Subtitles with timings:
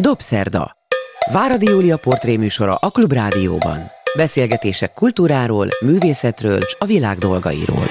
[0.00, 0.76] Dobszerda.
[1.32, 3.78] Váradi Júlia portréműsora a Klubrádióban.
[4.16, 7.84] Beszélgetések kultúráról, művészetről és a világ dolgairól.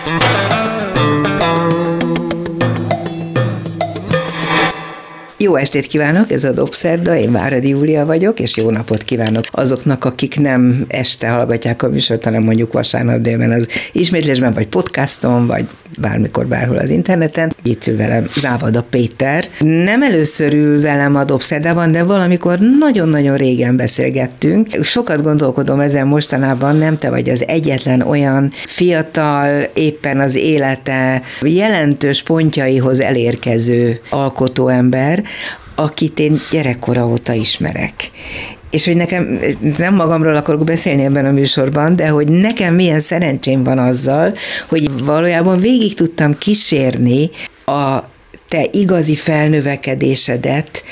[5.38, 10.05] Jó estét kívánok, ez a Dobszerda, én Váradi Júlia vagyok, és jó napot kívánok azoknak,
[10.05, 15.67] akik nem este hallgatják a műsort, hanem mondjuk vasárnap délben az ismétlésben, vagy podcaston, vagy
[15.98, 17.54] bármikor, bárhol az interneten.
[17.64, 19.46] Itt ül velem Závada Péter.
[19.59, 24.84] Nem először ül velem a Dobszerdában, de valamikor nagyon-nagyon régen beszélgettünk.
[24.84, 32.24] Sokat gondolkodom ezen mostanában, nem te vagy az egyetlen olyan fiatal, éppen az élete jelentős
[32.24, 35.24] pontjaihoz elérkező alkotóember,
[35.76, 37.94] akit én gyerekkora óta ismerek
[38.77, 39.40] és hogy nekem,
[39.77, 44.34] nem magamról akarok beszélni ebben a műsorban, de hogy nekem milyen szerencsém van azzal,
[44.68, 47.30] hogy valójában végig tudtam kísérni
[47.66, 47.98] a
[48.48, 50.84] te igazi felnövekedésedet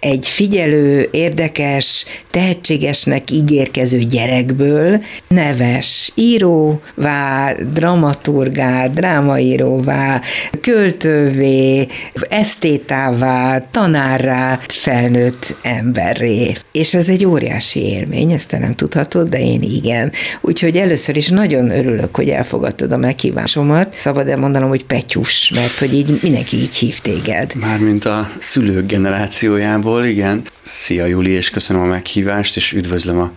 [0.00, 10.20] egy figyelő, érdekes, tehetségesnek ígérkező gyerekből neves íróvá, dramaturgá, drámaíróvá,
[10.60, 11.86] költővé,
[12.28, 16.52] esztétává, tanárrá felnőtt emberré.
[16.72, 20.12] És ez egy óriási élmény, ezt te nem tudhatod, de én igen.
[20.40, 23.94] Úgyhogy először is nagyon örülök, hogy elfogadtad a meghívásomat.
[23.98, 27.54] Szabad elmondanom, hogy Petyus, mert hogy így mindenki így hív téged.
[27.54, 30.42] Mármint a szülők generációjában Budapestyból, igen.
[30.62, 33.32] Szia Juli, és köszönöm a meghívást, és üdvözlöm a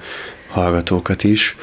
[0.48, 1.56] hallgatókat is,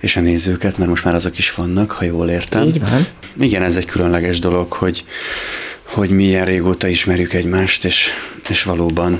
[0.00, 2.62] és a nézőket, mert most már azok is vannak, ha jól értem.
[2.62, 3.06] Így van.
[3.40, 5.04] Igen, ez egy különleges dolog, hogy,
[5.82, 8.10] hogy milyen régóta ismerjük egymást, és,
[8.48, 9.18] és valóban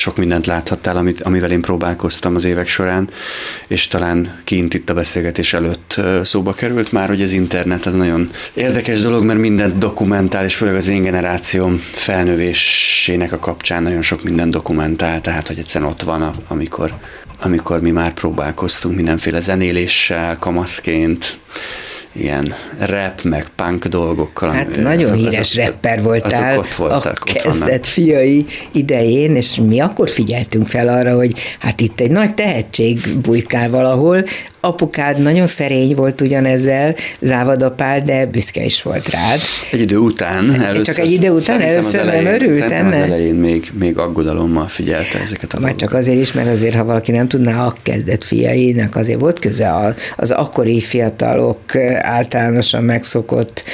[0.00, 3.10] sok mindent láthattál, amit, amivel én próbálkoztam az évek során,
[3.66, 8.30] és talán kint itt a beszélgetés előtt szóba került már, hogy az internet az nagyon
[8.54, 14.22] érdekes dolog, mert mindent dokumentál, és főleg az én generációm felnövésének a kapcsán nagyon sok
[14.22, 16.94] minden dokumentál, tehát hogy egyszerűen ott van, amikor,
[17.40, 21.38] amikor mi már próbálkoztunk mindenféle zenéléssel, kamaszként,
[22.12, 24.50] ilyen rap, meg punk dolgokkal.
[24.50, 29.56] Hát nagyon azok, híres azok, rapper voltál azok ott voltak, a kezdet fiai idején, és
[29.56, 34.24] mi akkor figyeltünk fel arra, hogy hát itt egy nagy tehetség bujkál valahol,
[34.60, 39.40] apukád nagyon szerény volt ugyanezzel, závadapál, de büszke is volt rád.
[39.70, 40.62] Egy idő után.
[40.62, 42.94] Először, Csak egy idő után először elején, nem örült ennek?
[42.94, 46.84] az elején még, még aggodalommal figyelte ezeket a Már csak azért is, mert azért, ha
[46.84, 53.64] valaki nem tudná, a kezdett fiainak azért volt köze az akkori fiatalok általánosan megszokott,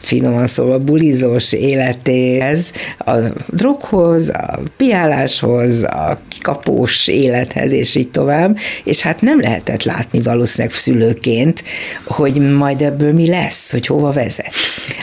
[0.00, 3.12] finoman szóval bulizós életéhez, a
[3.48, 10.30] droghoz, a piáláshoz, a kikapós élethez, és így tovább, és hát nem lehetett látni látni
[10.30, 11.64] valószínűleg szülőként,
[12.04, 14.52] hogy majd ebből mi lesz, hogy hova vezet.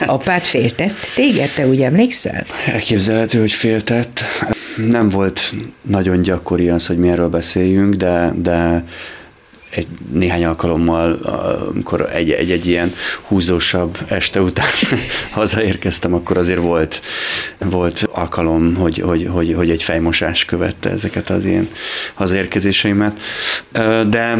[0.06, 2.44] Apád féltett téged, te úgy emlékszel?
[2.66, 4.20] Elképzelhető, hogy féltett.
[4.76, 8.84] Nem volt nagyon gyakori az, hogy mi erről beszéljünk, de, de
[9.74, 11.12] egy néhány alkalommal,
[11.70, 14.66] amikor egy, egy, egy ilyen húzósabb este után
[15.30, 17.02] hazaérkeztem, akkor azért volt,
[17.58, 21.68] volt alkalom, hogy, hogy, hogy, hogy egy fejmosás követte ezeket az ilyen
[22.14, 23.20] hazaérkezéseimet.
[24.08, 24.38] De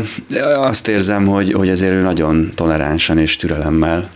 [0.56, 4.09] azt érzem, hogy, hogy azért ő nagyon toleránsan és türelemmel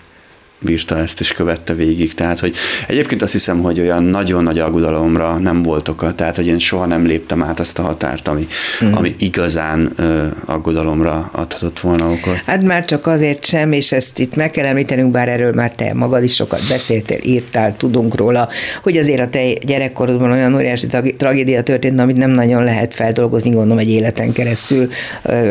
[0.59, 2.15] bírta ezt és követte végig.
[2.15, 2.55] Tehát, hogy
[2.89, 6.87] egyébként azt hiszem, hogy olyan nagyon nagy aggodalomra nem volt oka, tehát, hogy én soha
[6.87, 8.47] nem léptem át azt a határt, ami,
[8.85, 8.93] mm.
[8.93, 12.41] ami igazán ö, aggodalomra adhatott volna okot.
[12.47, 15.95] Hát már csak azért sem, és ezt itt meg kell említenünk, bár erről már te
[15.95, 18.49] magad is sokat beszéltél, írtál, tudunk róla,
[18.83, 20.87] hogy azért a te gyerekkorodban olyan óriási
[21.17, 24.89] tragédia történt, amit nem nagyon lehet feldolgozni, gondolom egy életen keresztül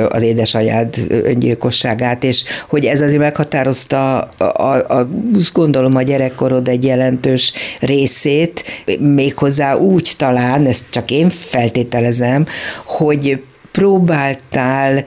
[0.10, 5.08] az édesanyád öngyilkosságát, és hogy ez azért meghatározta a, a, a,
[5.54, 8.64] gondolom a gyerekkorod egy jelentős részét,
[9.00, 12.46] méghozzá úgy talán, ezt csak én feltételezem,
[12.86, 15.06] hogy próbáltál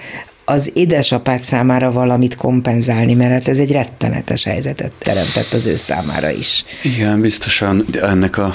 [0.49, 6.31] az édesapád számára valamit kompenzálni, mert hát ez egy rettenetes helyzetet teremtett az ő számára
[6.31, 6.65] is.
[6.83, 8.55] Igen, biztosan ennek a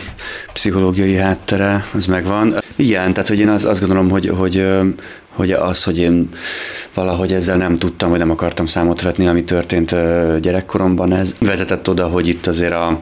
[0.53, 2.55] pszichológiai háttere, az megvan.
[2.75, 4.65] Igen, tehát hogy én azt, azt gondolom, hogy, hogy
[5.33, 6.29] hogy az, hogy én
[6.93, 9.95] valahogy ezzel nem tudtam, vagy nem akartam számot vetni, ami történt
[10.39, 12.99] gyerekkoromban, ez vezetett oda, hogy itt azért a,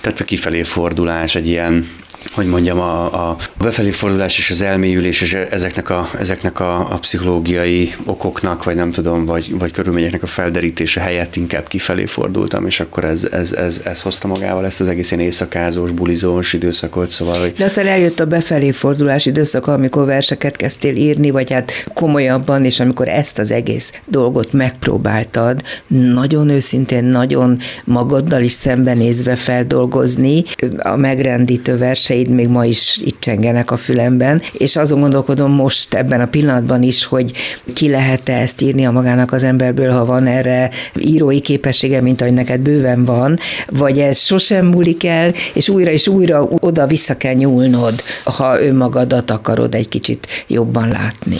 [0.00, 1.88] tehát a kifelé fordulás, egy ilyen
[2.32, 6.98] hogy mondjam, a, a befelé fordulás és az elmélyülés és ezeknek a, ezeknek a, a
[6.98, 12.80] pszichológiai okoknak, vagy nem tudom, vagy, vagy körülményeknek a felderítése helyett inkább kifelé fordultam, és
[12.80, 17.40] akkor ez, ez, ez, ez hozta magával ezt az egész ilyen éjszakázós, bulizós időszakot, szóval,
[17.40, 17.52] hogy...
[17.52, 22.80] De aztán eljött a befelé fordulás időszak, amikor verseket kezdtél írni, vagy hát komolyabban, és
[22.80, 30.44] amikor ezt az egész dolgot megpróbáltad, nagyon őszintén, nagyon magaddal is szembenézve feldolgozni,
[30.78, 35.94] a megrendítő vers verseid még ma is itt csengenek a fülemben, és azon gondolkodom most
[35.94, 37.32] ebben a pillanatban is, hogy
[37.72, 42.32] ki lehet-e ezt írni a magának az emberből, ha van erre írói képessége, mint ahogy
[42.32, 47.34] neked bőven van, vagy ez sosem múlik el, és újra és újra oda vissza kell
[47.34, 51.38] nyúlnod, ha önmagadat akarod egy kicsit jobban látni.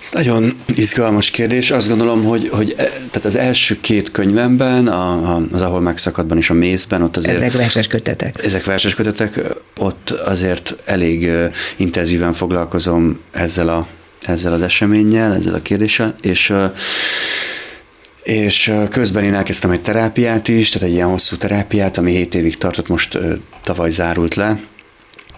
[0.00, 1.70] Ez nagyon izgalmas kérdés.
[1.70, 6.36] Azt gondolom, hogy, hogy e, tehát az első két könyvemben, a, a, az Ahol megszakadban
[6.36, 7.36] és a Mézben, ott azért...
[7.36, 8.44] Ezek verses kötetek.
[8.44, 9.40] Ezek verses kötetek,
[9.78, 11.30] ott azért elég
[11.76, 13.86] intenzíven foglalkozom ezzel, a,
[14.26, 16.52] ezzel az eseménnyel, ezzel a kérdéssel, és
[18.22, 22.58] és közben én elkezdtem egy terápiát is, tehát egy ilyen hosszú terápiát, ami 7 évig
[22.58, 23.18] tartott, most
[23.62, 24.58] tavaly zárult le,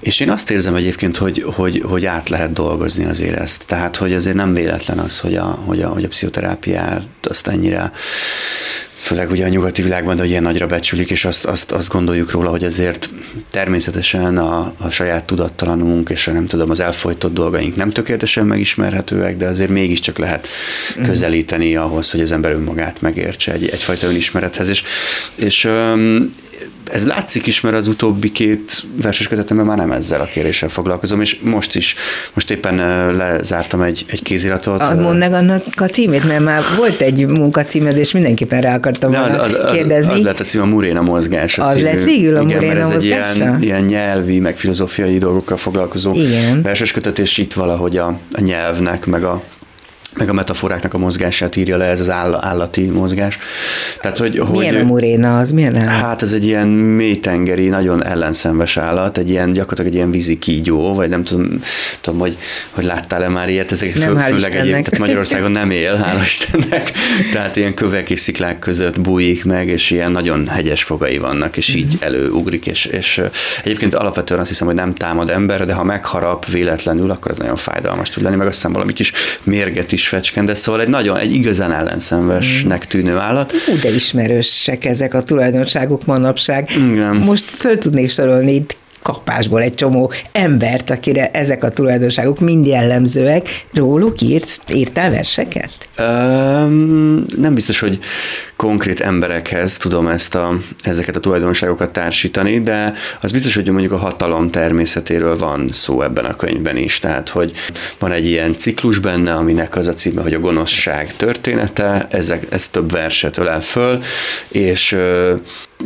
[0.00, 3.64] és én azt érzem egyébként, hogy, hogy, hogy át lehet dolgozni azért ezt.
[3.66, 7.92] Tehát, hogy azért nem véletlen az, hogy a, hogy a, hogy a pszichoterápiát azt ennyire
[8.98, 12.50] főleg ugye a nyugati világban, de ilyen nagyra becsülik, és azt, azt, azt gondoljuk róla,
[12.50, 13.10] hogy azért
[13.50, 19.36] természetesen a, a saját tudattalanunk, és a nem tudom, az elfolytott dolgaink nem tökéletesen megismerhetőek,
[19.36, 20.48] de azért mégiscsak lehet
[20.96, 21.04] mhm.
[21.04, 24.68] közelíteni ahhoz, hogy az ember önmagát megértse egy, egyfajta önismerethez.
[24.68, 24.82] És,
[25.34, 25.68] és
[26.92, 31.20] ez látszik is, mert az utóbbi két verses kötetemben már nem ezzel a kéréssel foglalkozom,
[31.20, 31.94] és most is,
[32.34, 32.76] most éppen
[33.16, 34.80] lezártam egy, egy kéziratot.
[34.80, 39.22] Ah, mondd meg annak a címét, mert már volt egy munkacímed, és mindenképpen rá akartam
[39.22, 40.12] az, az, az, kérdezni.
[40.12, 41.58] Az, az lett a cím a Muréna mozgás.
[41.58, 41.84] Az című.
[41.84, 46.62] lett végül a Igen, Muréna ez egy ilyen, ilyen nyelvi, meg filozófiai dolgokkal foglalkozó Igen.
[46.62, 49.42] verses kötet, és itt valahogy a, a nyelvnek, meg a,
[50.18, 53.38] meg a metaforáknak a mozgását írja le, ez az áll, állati mozgás.
[54.00, 55.50] Tehát, hogy, milyen hogy, a muréna az?
[55.50, 55.92] Milyen állat?
[55.92, 60.94] Hát ez egy ilyen mélytengeri, nagyon ellenszenves állat, egy ilyen gyakorlatilag egy ilyen vízi kígyó,
[60.94, 61.62] vagy nem tudom,
[62.00, 62.36] tudom hogy,
[62.70, 66.92] hogy láttál-e már ilyet, ezek nem, fő, főleg egy, tehát Magyarországon nem él, hála Istennek,
[67.32, 71.74] tehát ilyen kövek és sziklák között bújik meg, és ilyen nagyon hegyes fogai vannak, és
[71.74, 72.06] így uh-huh.
[72.06, 73.22] előugrik, és, és
[73.64, 77.56] egyébként alapvetően azt hiszem, hogy nem támad ember, de ha megharap véletlenül, akkor az nagyon
[77.56, 79.12] fájdalmas tud lenni, meg azt hiszem valami kis
[79.42, 82.88] mérget is fecskend, de szóval egy nagyon, egy igazán ellenszenvesnek mm.
[82.88, 83.52] tűnő állat.
[83.52, 86.70] Hú, de ismerősek ezek a tulajdonságok manapság.
[86.76, 87.16] Igen.
[87.16, 93.66] Most föl tudnék sorolni itt kapásból egy csomó embert, akire ezek a tulajdonságok mind jellemzőek.
[93.72, 95.72] Róluk írt, írtál verseket?
[95.98, 97.98] Um, nem biztos, hogy
[98.56, 103.96] konkrét emberekhez tudom ezt a, ezeket a tulajdonságokat társítani, de az biztos, hogy mondjuk a
[103.96, 106.98] hatalom természetéről van szó ebben a könyvben is.
[106.98, 107.52] Tehát, hogy
[107.98, 112.68] van egy ilyen ciklus benne, aminek az a címe, hogy a gonoszság története, ezek, ez
[112.68, 113.98] több verset ölel föl,
[114.48, 114.96] és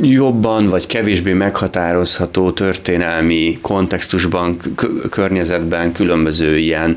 [0.00, 4.56] jobban vagy kevésbé meghatározható történelmi kontextusban,
[5.10, 6.96] környezetben különböző ilyen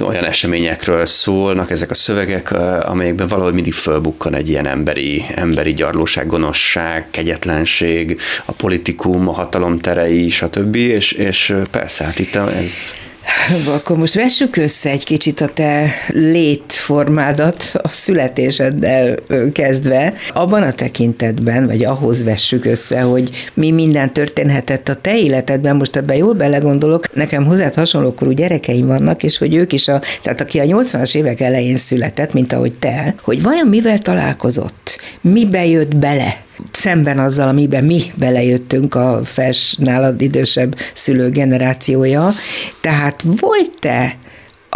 [0.00, 2.52] olyan eseményekről szólnak ezek a szövegek,
[2.86, 9.78] amelyekben valahogy mindig fölbukkan egy ilyen emberi, emberi gyarlóság, gonoszság, kegyetlenség, a politikum, a hatalom
[9.78, 10.74] terei, stb.
[10.74, 12.94] És, és persze, hát itt ez
[13.76, 19.18] akkor most vessük össze egy kicsit a te létformádat a születéseddel
[19.52, 20.14] kezdve.
[20.32, 25.96] Abban a tekintetben, vagy ahhoz vessük össze, hogy mi minden történhetett a te életedben, most
[25.96, 30.58] ebben jól belegondolok, nekem hozzád hasonlókorú gyerekeim vannak, és hogy ők is, a, tehát aki
[30.58, 36.42] a 80-as évek elején született, mint ahogy te, hogy vajon mivel találkozott, mibe jött bele,
[36.72, 42.34] szemben azzal, amiben mi belejöttünk a fels nálad idősebb szülő generációja.
[42.80, 44.16] Tehát volt-e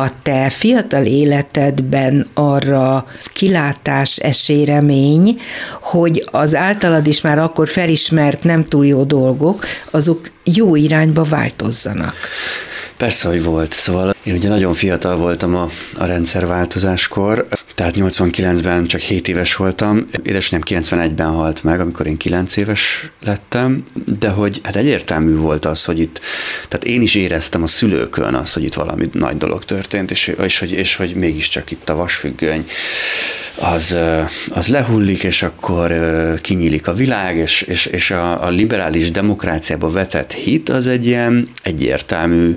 [0.00, 5.40] a te fiatal életedben arra kilátás, esélyremény,
[5.80, 12.14] hogy az általad is már akkor felismert nem túl jó dolgok, azok jó irányba változzanak?
[12.98, 13.72] Persze, hogy volt.
[13.72, 20.04] Szóval én ugye nagyon fiatal voltam a, a rendszerváltozáskor, tehát 89-ben csak 7 éves voltam,
[20.22, 23.84] édesanyám 91-ben halt meg, amikor én 9 éves lettem,
[24.18, 26.20] de hogy hát egyértelmű volt az, hogy itt,
[26.68, 30.58] tehát én is éreztem a szülőkön azt, hogy itt valami nagy dolog történt, és, és,
[30.58, 32.64] hogy, és hogy mégiscsak itt a vasfüggöny
[33.54, 33.94] az,
[34.48, 35.94] az lehullik, és akkor
[36.42, 41.48] kinyílik a világ, és, és, és a, a liberális demokráciába vetett hit az egy ilyen
[41.62, 42.56] egyértelmű,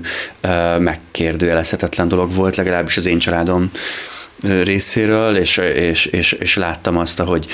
[0.78, 3.70] megkérdőjelezhetetlen dolog volt, legalábbis az én családom
[4.62, 7.46] részéről, és, és, és, és láttam azt, ahogy,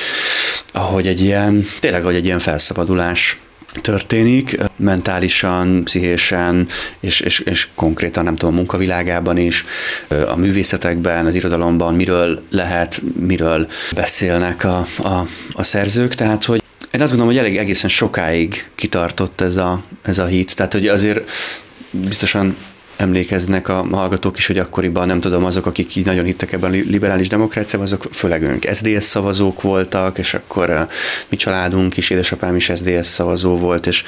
[0.73, 3.39] ahogy egy ilyen, tényleg, hogy egy ilyen felszabadulás
[3.81, 6.67] történik, mentálisan, pszichésen,
[7.01, 9.65] és, és, és konkrétan nem tudom, a munkavilágában is,
[10.29, 17.01] a művészetekben, az irodalomban, miről lehet, miről beszélnek a, a, a szerzők, tehát hogy én
[17.01, 21.31] azt gondolom, hogy elég egészen sokáig kitartott ez a, ez a hit, tehát hogy azért
[21.91, 22.57] biztosan
[22.99, 26.75] emlékeznek a hallgatók is, hogy akkoriban nem tudom, azok, akik így nagyon hittek ebben a
[26.75, 30.87] liberális demokráciában, azok főleg önk SZDSZ szavazók voltak, és akkor
[31.29, 34.05] mi családunk is, édesapám is SZDSZ szavazó volt, és,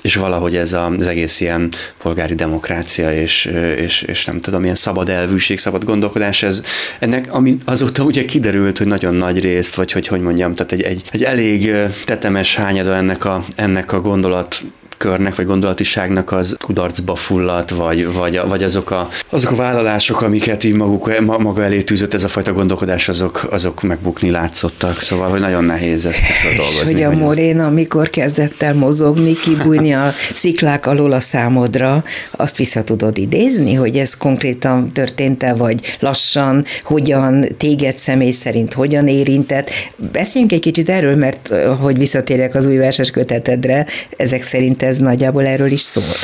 [0.00, 1.68] és valahogy ez a, az egész ilyen
[2.02, 3.44] polgári demokrácia, és,
[3.76, 6.62] és, és nem tudom, ilyen szabad elvűség, szabad gondolkodás, ez
[6.98, 10.82] ennek, ami azóta ugye kiderült, hogy nagyon nagy részt, vagy hogy hogy mondjam, tehát egy,
[10.82, 11.72] egy, egy elég
[12.04, 14.62] tetemes hányada ennek a, ennek a gondolat
[15.02, 20.64] körnek, vagy gondolatiságnak az kudarcba fulladt, vagy, vagy, vagy azok, a, azok a vállalások, amiket
[20.64, 25.00] így maguk, maga elé tűzött ez a fajta gondolkodás, azok, azok megbukni látszottak.
[25.00, 26.92] Szóval, hogy nagyon nehéz ezt feldolgozni.
[26.92, 32.82] Hogy a Morén, amikor kezdett el mozogni, kibújni a sziklák alól a számodra, azt vissza
[32.82, 39.70] tudod idézni, hogy ez konkrétan történt-e, vagy lassan, hogyan, téged személy szerint hogyan érintett.
[40.12, 45.46] Beszéljünk egy kicsit erről, mert hogy visszatérjek az új verses kötetedre, ezek szerint ez nagyjából
[45.46, 46.14] erről is szól.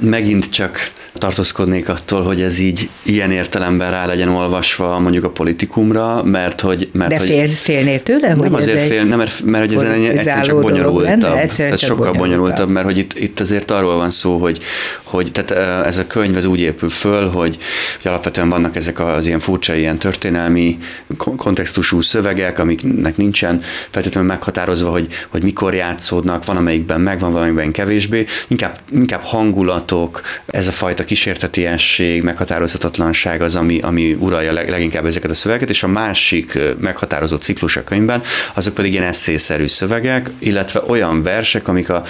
[0.00, 6.22] Megint csak tartózkodnék attól, hogy ez így ilyen értelemben rá legyen olvasva mondjuk a politikumra,
[6.22, 6.88] mert hogy...
[6.92, 8.34] Mert, De hogy félsz, félnél tőle?
[8.34, 11.36] Nem hogy azért fél, nem, mert, mert hogy ez egyszerűen csak bonyolultabb.
[11.36, 12.18] Egyszerűen tehát csak sokkal bonyolultabb.
[12.18, 14.58] bonyolultabb, mert hogy itt, itt azért arról van szó, hogy,
[15.02, 17.58] hogy tehát ez a könyv ez úgy épül föl, hogy,
[18.02, 20.78] hogy alapvetően vannak ezek az ilyen furcsa, ilyen történelmi
[21.16, 28.24] kontextusú szövegek, amiknek nincsen feltétlenül meghatározva, hogy, hogy mikor játszódnak, van amelyikben megvan, valamelyikben kevésbé,
[28.48, 35.30] inkább, inkább hangulatok, ez a fajta kísértetiesség, meghatározhatatlanság az, ami, ami uralja leg, leginkább ezeket
[35.30, 38.22] a szövegeket, és a másik meghatározó ciklus a könyvben,
[38.54, 42.04] azok pedig ilyen eszészerű szövegek, illetve olyan versek, amik a,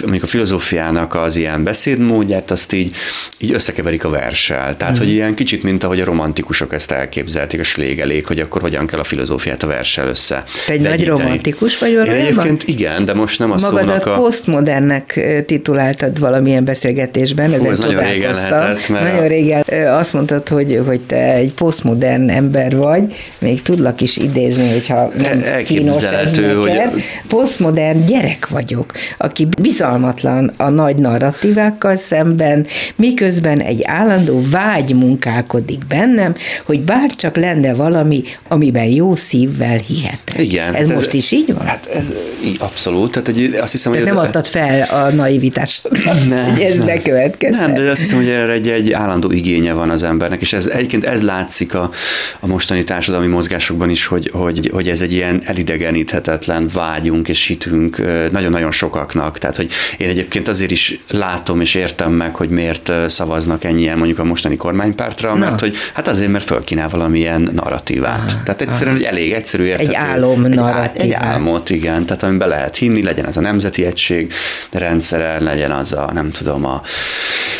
[0.00, 2.96] amik a filozófiának az ilyen beszédmódját, azt így,
[3.38, 4.76] így összekeverik a verssel.
[4.76, 4.98] Tehát, mm.
[4.98, 8.98] hogy ilyen kicsit, mint ahogy a romantikusok ezt elképzelték, a slégelék, hogy akkor hogyan kell
[8.98, 10.44] a filozófiát a verssel össze.
[10.66, 12.20] Te egy nagy romantikus vagy valójában?
[12.20, 14.20] Én egyébként igen, de most nem a Magadat szónak a...
[14.20, 18.88] posztmodernnek tituláltad valamilyen beszélgetésben, Hú, ez nagyon régen lehetett.
[18.88, 24.16] Mert nagyon régen azt mondtad, hogy, hogy te egy posztmodern ember vagy, még tudlak is
[24.16, 26.80] idézni, hogyha nem kínos ez hogy...
[27.28, 36.34] Posztmodern gyerek vagyok, aki bizalmatlan a nagy narratívákkal szemben, miközben egy állandó vágy munkálkodik bennem,
[36.64, 40.38] hogy bárcsak lenne valami, amiben jó szívvel hihetek.
[40.38, 40.74] Igen.
[40.74, 41.66] Ez most ez, is így van?
[41.66, 42.12] Hát ez
[42.58, 43.10] abszolút.
[43.10, 45.82] Tehát egy, azt hiszem, Tehát hogy nem adtad fel a naivitás,
[46.28, 46.86] nem, hogy ez nem.
[46.86, 47.66] bekövetkezhet.
[47.66, 50.66] Nem, de azt hiszem, hogy erre egy, egy állandó igénye van az embernek, és ez
[50.66, 51.90] egyébként ez látszik a,
[52.40, 57.98] a mostani társadalmi mozgásokban is, hogy, hogy, hogy ez egy ilyen elidegeníthetetlen vágyunk és hitünk
[58.32, 59.38] nagyon-nagyon sokaknak.
[59.38, 64.18] Tehát, hogy én egyébként azért is látom és értem meg, hogy miért szavaznak ennyien mondjuk
[64.18, 65.58] a mostani kormánypártra, mert Na.
[65.60, 68.30] hogy hát azért, mert fölkínál valamilyen narratívát.
[68.30, 69.88] Aha, Tehát egyszerűen, hogy elég egyszerű értető.
[69.88, 70.96] Egy álom narratívát.
[70.96, 72.06] Egy, egy álmot, igen.
[72.06, 74.32] Tehát amiben lehet hinni, legyen az a nemzeti egység
[74.70, 76.82] rendszere, legyen az a, nem tudom, a,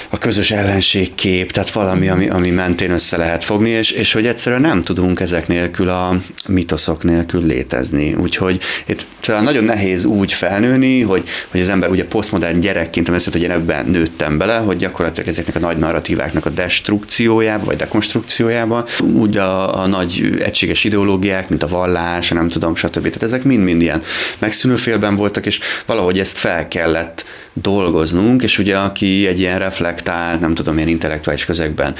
[0.09, 4.61] a közös ellenségkép, tehát valami, ami, ami mentén össze lehet fogni, és, és hogy egyszerűen
[4.61, 8.15] nem tudunk ezek nélkül a mitoszok nélkül létezni.
[8.15, 13.43] Úgyhogy itt nagyon nehéz úgy felnőni, hogy, hogy az ember ugye posztmodern gyerekként, ezt, hogy
[13.43, 19.37] én ebben nőttem bele, hogy gyakorlatilag ezeknek a nagy narratíváknak a destrukciójába, vagy dekonstrukciójába, úgy
[19.37, 23.03] a, a nagy egységes ideológiák, mint a vallás, nem tudom, stb.
[23.03, 24.03] Tehát ezek mind-mind ilyen
[24.39, 30.55] megszűnőfélben voltak, és valahogy ezt fel kellett dolgoznunk, és ugye aki egy ilyen reflektál, nem
[30.55, 31.95] tudom, ilyen intellektuális közegben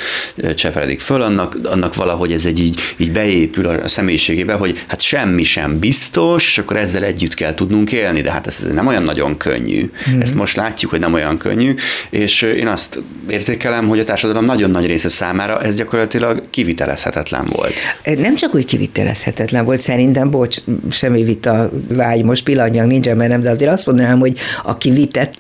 [0.55, 5.43] cseperedik föl, annak, annak valahogy ez egy így, így beépül a személyiségébe, hogy hát semmi
[5.43, 9.37] sem biztos, és akkor ezzel együtt kell tudnunk élni, de hát ez nem olyan nagyon
[9.37, 9.91] könnyű.
[10.11, 10.21] Mm.
[10.21, 11.75] Ezt most látjuk, hogy nem olyan könnyű,
[12.11, 17.75] és én azt érzékelem, hogy a társadalom nagyon nagy része számára ez gyakorlatilag kivitelezhetetlen volt.
[18.19, 20.57] Nem csak úgy kivitelezhetetlen volt, szerintem, bocs,
[20.91, 24.79] semmi vita vágy, most pillanatnyilag nincsen nem, de azért azt mondanám, hogy a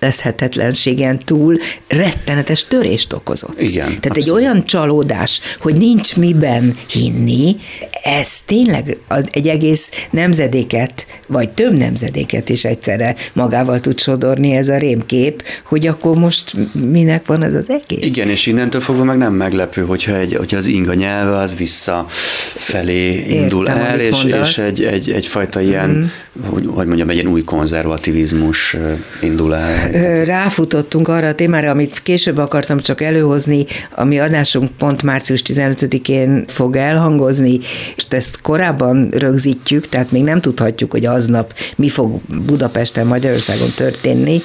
[0.00, 1.56] kivitelezhetetlenségen túl
[1.88, 3.60] rettenetes törést okozott.
[3.60, 3.86] Igen.
[3.86, 4.16] Tehát abszolút.
[4.16, 7.56] egy olyan csalódás, hogy nincs miben hinni,
[8.02, 14.68] ez tényleg az egy egész nemzedéket, vagy több nemzedéket is egyszerre magával tud sodorni ez
[14.68, 18.04] a rémkép, hogy akkor most minek van ez az egész?
[18.04, 23.24] Igen, és innentől fogva meg nem meglepő, hogyha, egy, hogyha az inga nyelve az visszafelé
[23.28, 26.02] indul Értem, el, és, és egy, egy, egyfajta ilyen, mm.
[26.48, 28.76] hogy, hogy mondjam, egy ilyen új konzervativizmus
[29.20, 29.89] indul el.
[30.24, 36.76] Ráfutottunk arra a témára, amit később akartam csak előhozni, ami adásunk pont március 15-én fog
[36.76, 37.58] elhangozni,
[37.96, 44.40] és ezt korábban rögzítjük, tehát még nem tudhatjuk, hogy aznap mi fog Budapesten, Magyarországon történni,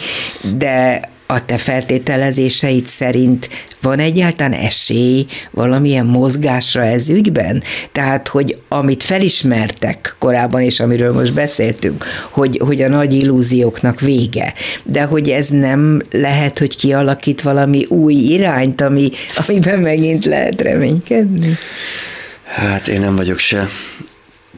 [0.58, 3.50] de a te feltételezéseid szerint
[3.82, 7.64] van egyáltalán esély valamilyen mozgásra ez ügyben?
[7.92, 14.54] Tehát, hogy amit felismertek korábban, és amiről most beszéltünk, hogy, hogy a nagy illúzióknak vége,
[14.84, 19.10] de hogy ez nem lehet, hogy kialakít valami új irányt, ami,
[19.48, 21.58] amiben megint lehet reménykedni?
[22.44, 23.70] Hát én nem vagyok se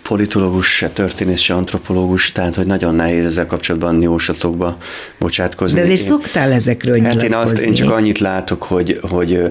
[0.08, 4.78] politológus, se történész, se antropológus, tehát hogy nagyon nehéz ezzel kapcsolatban jóslatokba
[5.20, 5.78] bocsátkozni.
[5.78, 9.42] De azért én, szoktál ezekről Hát én, azt, én csak annyit látok, hogy, hogy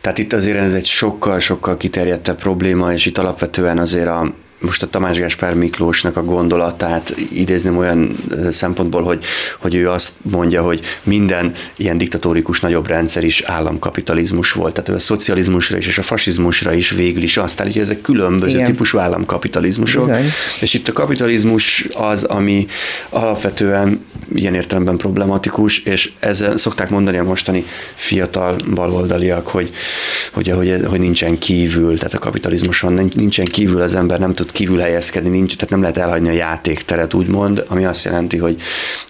[0.00, 4.86] tehát itt azért ez egy sokkal-sokkal kiterjedtebb probléma, és itt alapvetően azért a, most a
[4.86, 8.16] Tamás Gáspár Miklósnak a gondolatát idézném olyan
[8.50, 9.24] szempontból, hogy,
[9.58, 14.74] hogy ő azt mondja, hogy minden ilyen diktatórikus nagyobb rendszer is államkapitalizmus volt.
[14.74, 18.02] Tehát ő a szocializmusra is és a fasizmusra is végül is azt állítja, hogy ezek
[18.02, 18.66] különböző Igen.
[18.66, 20.06] típusú államkapitalizmusok.
[20.06, 20.24] Bizony.
[20.60, 22.66] És itt a kapitalizmus az, ami
[23.08, 29.70] alapvetően ilyen értelemben problematikus, és ezzel szokták mondani a mostani fiatal baloldaliak, hogy,
[30.32, 34.54] hogy, hogy, hogy nincsen kívül, tehát a kapitalizmuson nincsen kívül az ember nem tud tud
[34.54, 38.60] kívül helyezkedni, nincs, tehát nem lehet elhagyni a játékteret, úgymond, ami azt jelenti, hogy,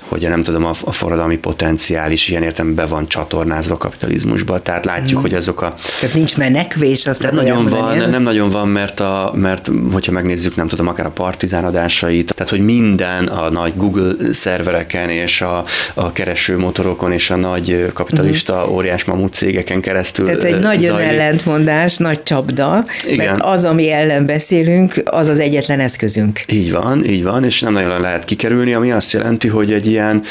[0.08, 4.58] hogy nem tudom, a, a forradalmi potenciál is ilyen értem be van csatornázva a kapitalizmusba.
[4.58, 5.22] Tehát látjuk, mm.
[5.22, 5.74] hogy azok a...
[6.00, 10.12] Tehát nincs menekvés, azt nem nagyon van, nem, nem nagyon van, mert, a, mert hogyha
[10.12, 15.40] megnézzük, nem tudom, akár a partizán adásait, tehát hogy minden a nagy Google szervereken és
[15.40, 15.64] a,
[15.94, 18.72] a keresőmotorokon és a nagy kapitalista mm.
[18.72, 21.12] óriás mamut cégeken keresztül Tehát egy nagyon zajlik.
[21.12, 23.26] ellentmondás, nagy csapda, Igen.
[23.26, 26.40] mert az, ami ellen beszélünk, az az az egyetlen eszközünk.
[26.52, 30.22] Így van, így van, és nem nagyon lehet kikerülni, ami azt jelenti, hogy egy ilyen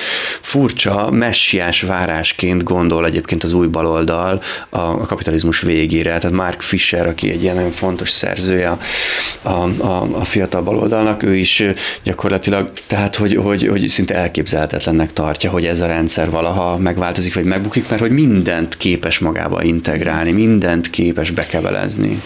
[0.42, 6.18] furcsa, messiás várásként gondol egyébként az új baloldal a, a kapitalizmus végére.
[6.18, 8.78] Tehát Mark Fisher, aki egy ilyen nagyon fontos szerzője
[9.42, 11.64] a, a, a fiatal baloldalnak, ő is
[12.04, 17.46] gyakorlatilag, tehát hogy, hogy, hogy szinte elképzelhetetlennek tartja, hogy ez a rendszer valaha megváltozik, vagy
[17.46, 22.22] megbukik, mert hogy mindent képes magába integrálni, mindent képes bekebelezni.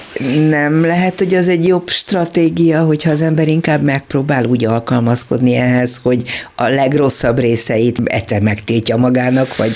[0.50, 5.56] Nem lehet, hogy az egy jobb stratégia, stratégia, hogyha az ember inkább megpróbál úgy alkalmazkodni
[5.56, 6.24] ehhez, hogy
[6.56, 9.76] a legrosszabb részeit egyszer megtiltja magának, vagy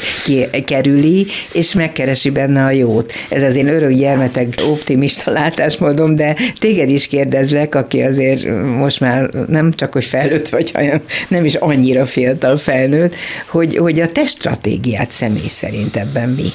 [0.65, 3.13] kerüli, és megkeresi benne a jót.
[3.29, 8.45] Ez az én örök gyermetek optimista látásmódom, de téged is kérdezlek, aki azért
[8.77, 13.15] most már nem csak, hogy felnőtt vagy, hanem nem is annyira fiatal felnőtt,
[13.47, 16.49] hogy, hogy a te stratégiát személy szerint ebben mi?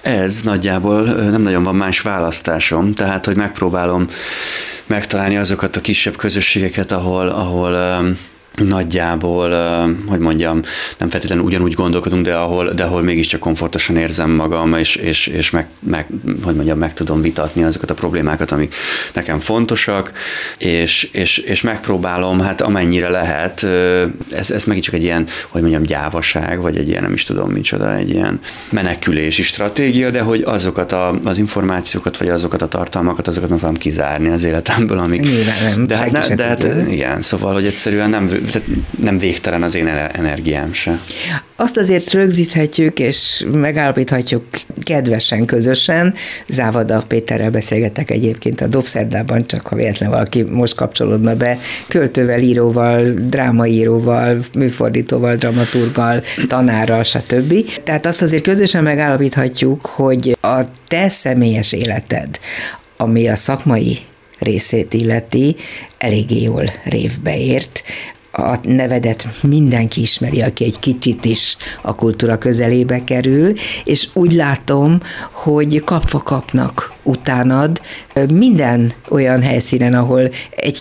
[0.00, 4.06] Ez nagyjából nem nagyon van más választásom, tehát hogy megpróbálom
[4.86, 8.02] megtalálni azokat a kisebb közösségeket, ahol, ahol
[8.54, 9.50] nagyjából,
[10.06, 10.62] hogy mondjam,
[10.98, 15.50] nem feltétlenül ugyanúgy gondolkodunk, de ahol, de ahol mégiscsak komfortosan érzem magam, és, és, és
[15.50, 16.06] meg, meg,
[16.42, 18.74] hogy mondjam, meg tudom vitatni azokat a problémákat, amik
[19.12, 20.12] nekem fontosak,
[20.58, 23.62] és, és, és megpróbálom, hát amennyire lehet,
[24.30, 27.50] ez, ez megint csak egy ilyen, hogy mondjam, gyávaság, vagy egy ilyen, nem is tudom
[27.50, 33.26] micsoda, egy ilyen menekülési stratégia, de hogy azokat a, az információkat, vagy azokat a tartalmakat,
[33.26, 35.20] azokat megpróbálom kizárni az életemből, amik...
[35.20, 39.62] Nyilván nem, de hát, ne, de hát igen, szóval, hogy egyszerűen nem tehát nem végtelen
[39.62, 41.00] az én energiám se.
[41.56, 44.44] Azt azért rögzíthetjük és megállapíthatjuk
[44.82, 46.14] kedvesen, közösen.
[46.48, 53.14] Závada Péterrel beszélgetek egyébként a Dobszerdában, csak ha véletlen valaki most kapcsolódna be, költővel, íróval,
[53.14, 57.54] drámaíróval, műfordítóval, dramaturgal, tanárral, stb.
[57.84, 62.40] Tehát azt azért közösen megállapíthatjuk, hogy a te személyes életed,
[62.96, 63.98] ami a szakmai
[64.38, 65.56] részét illeti,
[65.98, 67.82] eléggé jól révbe ért
[68.32, 73.52] a nevedet mindenki ismeri, aki egy kicsit is a kultúra közelébe kerül,
[73.84, 75.00] és úgy látom,
[75.32, 77.80] hogy kapva kapnak utánad
[78.32, 80.80] minden olyan helyszínen, ahol egy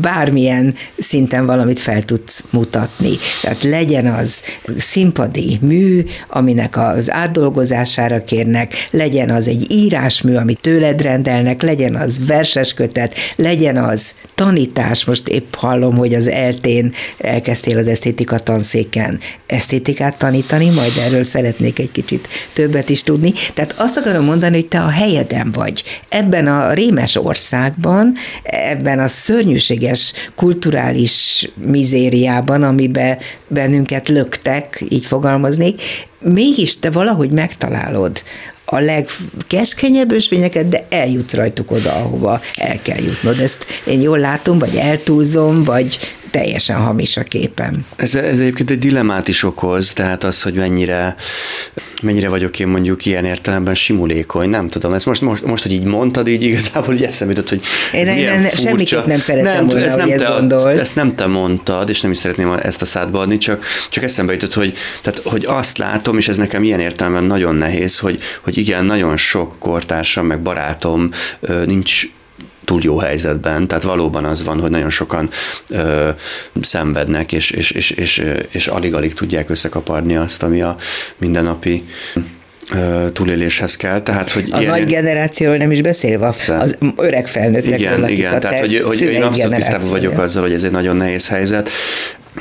[0.00, 3.10] bármilyen szinten valamit fel tudsz mutatni.
[3.42, 4.42] Tehát legyen az
[4.76, 12.26] színpadi mű, aminek az átdolgozására kérnek, legyen az egy írásmű, amit tőled rendelnek, legyen az
[12.26, 20.18] verseskötet, legyen az tanítás, most épp hallom, hogy az eltén elkezdtél az esztétika tanszéken esztétikát
[20.18, 23.32] tanítani, majd erről szeretnék egy kicsit többet is tudni.
[23.54, 25.82] Tehát azt akarom mondani, hogy te a helyeden vagy.
[26.08, 35.80] Ebben a rémes országban, ebben a szörnyűséges kulturális mizériában, amiben bennünket löktek, így fogalmaznék,
[36.18, 38.22] mégis te valahogy megtalálod
[38.64, 43.40] a legkeskenyebb ösvényeket, de eljutsz rajtuk oda, ahova el kell jutnod.
[43.40, 45.98] Ezt én jól látom, vagy eltúlzom, vagy
[46.30, 47.86] teljesen hamis a képem.
[47.96, 51.14] Ez, ez egyébként egy dilemát is okoz, tehát az, hogy mennyire,
[52.02, 55.84] mennyire vagyok én mondjuk ilyen értelemben simulékony, nem tudom, ezt most, most, most hogy így
[55.84, 57.62] mondtad, így igazából így eszembe jutott, hogy
[57.92, 60.78] én ez milyen nem, semmiképp nem szeretem nem, volna, ez nem te, gondolt.
[60.78, 64.32] Ezt nem te mondtad, és nem is szeretném ezt a szádba adni, csak, csak eszembe
[64.32, 68.58] jutott, hogy, tehát, hogy azt látom, és ez nekem ilyen értelemben nagyon nehéz, hogy, hogy
[68.58, 71.10] igen, nagyon sok kortársam, meg barátom
[71.66, 72.08] nincs
[72.70, 75.28] túl jó helyzetben, tehát valóban az van, hogy nagyon sokan
[75.68, 76.08] ö,
[76.60, 80.74] szenvednek, és, és, és, és, és alig-alig tudják összekaparni azt, ami a
[81.16, 81.82] mindennapi
[83.12, 84.02] túléléshez kell.
[84.02, 84.70] Tehát, hogy a ilyen...
[84.70, 87.80] nagy generációról nem is beszélve, az öreg felnőttek.
[87.80, 91.28] Igen, igen, tehát hogy, hogy én abszolút tisztában vagyok azzal, hogy ez egy nagyon nehéz
[91.28, 91.70] helyzet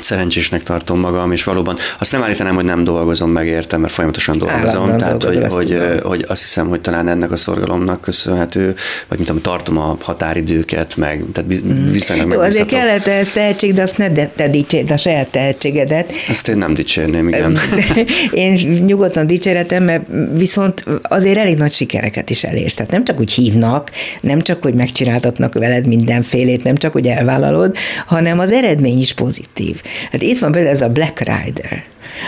[0.02, 4.38] szerencsésnek tartom magam, és valóban azt nem állítanám, hogy nem dolgozom meg értem, mert folyamatosan
[4.38, 8.75] dolgozom, Állandóan tehát hogy, hogy, hogy, azt hiszem, hogy talán ennek a szorgalomnak köszönhető,
[9.08, 11.91] vagy mint amit tartom a határidőket, meg tehát mm.
[11.91, 16.12] viszonylag Jó, azért kellett ez tehetség, de azt ne de, te dicsérd a saját tehetségedet.
[16.30, 17.58] Ezt én nem dicsérném, igen.
[18.32, 18.54] én
[18.86, 22.73] nyugodtan dicséretem, mert viszont azért elég nagy sikereket is elérsz.
[22.73, 27.75] Tehát nem csak úgy hívnak, nem csak, hogy megcsináltatnak veled mindenfélét, nem csak, hogy elvállalod,
[28.06, 29.82] hanem az eredmény is pozitív.
[30.12, 31.84] Hát itt van például ez a Black Rider,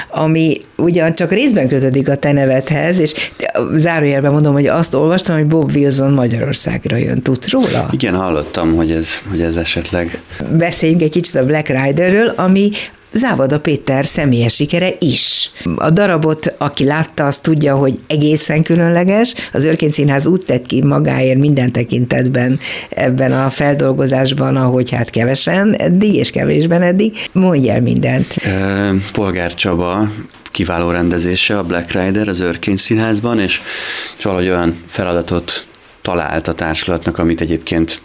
[0.09, 3.13] ami ugyan csak részben kötődik a te nevedhez, és
[3.75, 7.21] zárójelben mondom, hogy azt olvastam, hogy Bob Wilson Magyarországra jön.
[7.21, 7.87] Tudsz róla?
[7.91, 10.21] Igen, hallottam, hogy ez, hogy ez esetleg.
[10.57, 12.71] Beszéljünk egy kicsit a Black Riderről, ami
[13.13, 15.51] Závada Péter személyes sikere is.
[15.75, 19.33] A darabot, aki látta, az tudja, hogy egészen különleges.
[19.53, 25.75] Az Örkény Színház úgy tett ki magáért minden tekintetben ebben a feldolgozásban, ahogy hát kevesen
[25.75, 27.17] eddig, és kevésben eddig.
[27.31, 28.35] Mondj el mindent.
[29.13, 30.09] Polgár Csaba
[30.51, 33.61] kiváló rendezése a Black Rider az Örkény Színházban, és,
[34.17, 35.65] és valahogy olyan feladatot
[36.01, 38.01] talált a társulatnak, amit egyébként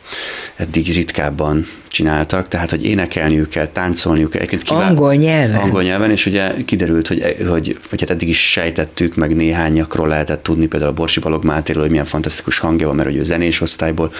[0.57, 4.45] eddig ritkábban csináltak, tehát hogy énekelniük kell, táncolniuk kell.
[4.47, 4.89] Kivál...
[4.89, 5.61] Angol nyelven.
[5.61, 10.43] Angol nyelven, és ugye kiderült, hogy, hogy vagy hát eddig is sejtettük, meg néhányakról lehetett
[10.43, 13.61] tudni, például a Borsi Balog Mátéről, hogy milyen fantasztikus hangja van, mert hogy ő zenés
[13.61, 14.13] osztályból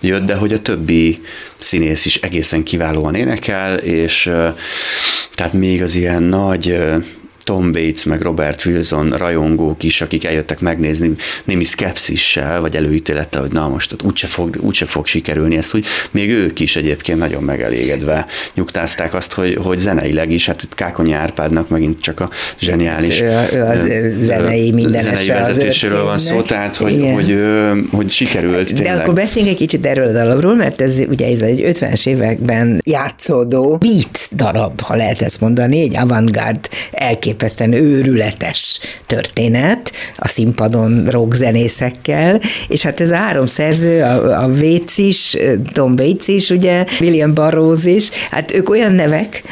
[0.00, 1.18] jött, de hogy a többi
[1.58, 4.30] színész is egészen kiválóan énekel, és
[5.34, 6.80] tehát még az ilyen nagy
[7.44, 11.10] Tom Bates meg Robert Wilson rajongók is, akik eljöttek megnézni
[11.44, 15.86] némi szkepszissel, vagy előítélettel, hogy na most ott úgyse fog, úgyse fog sikerülni ezt, úgy
[16.10, 21.12] még ők is egyébként nagyon megelégedve nyugtázták azt, hogy, hogy zeneileg is, hát itt Kákonyi
[21.12, 23.80] Árpádnak megint csak a zseniális ő, ő az
[24.18, 27.38] zenei minden zenei vezetéséről van szó, tehát hogy, hogy, hogy,
[27.90, 28.66] hogy sikerült.
[28.66, 28.96] Tényleg.
[28.96, 32.80] De akkor beszéljünk egy kicsit erről a darabról, mert ez ugye ez egy 50-es években
[32.84, 41.06] játszódó beat darab, ha lehet ezt mondani, egy avantgárd elképzelés elképesztően őrületes történet a színpadon
[41.10, 45.36] rockzenészekkel, és hát ez a három szerző, a, a Waits is,
[45.72, 49.42] Tom Bates is, ugye, William Burroughs is, hát ők olyan nevek,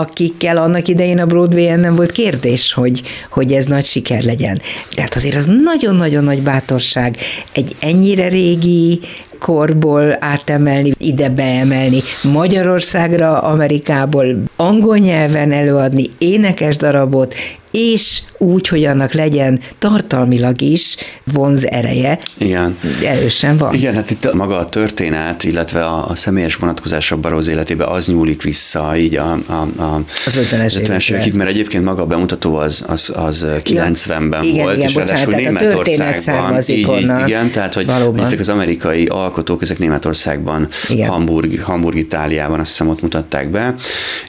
[0.00, 4.60] akikkel annak idején a Broadway-en nem volt kérdés, hogy, hogy ez nagy siker legyen.
[4.94, 7.16] Tehát azért az nagyon-nagyon nagy bátorság
[7.52, 9.00] egy ennyire régi,
[9.38, 17.34] korból átemelni, ide beemelni, Magyarországra, Amerikából angol nyelven előadni énekes darabot,
[17.76, 20.96] és úgy, hogy annak legyen tartalmilag is
[21.32, 22.18] vonz ereje.
[22.38, 22.78] Igen.
[23.04, 23.74] Erősen van.
[23.74, 28.06] Igen, hát itt maga a történet, illetve a, a személyes vonatkozás a Baróz életébe az
[28.06, 32.56] nyúlik vissza így a, a, a az 50-es, 50-es évekig, mert egyébként maga a bemutató
[32.56, 36.62] az, az, az 90-ben igen, volt, igen, és bocsánat, ráadásul Németországban.
[36.66, 37.26] Így, onnan.
[37.26, 41.08] igen, tehát hogy, ezek az amerikai alkotók, ezek Németországban, igen.
[41.08, 43.74] Hamburg, Hamburg, Itáliában azt hiszem ott mutatták be,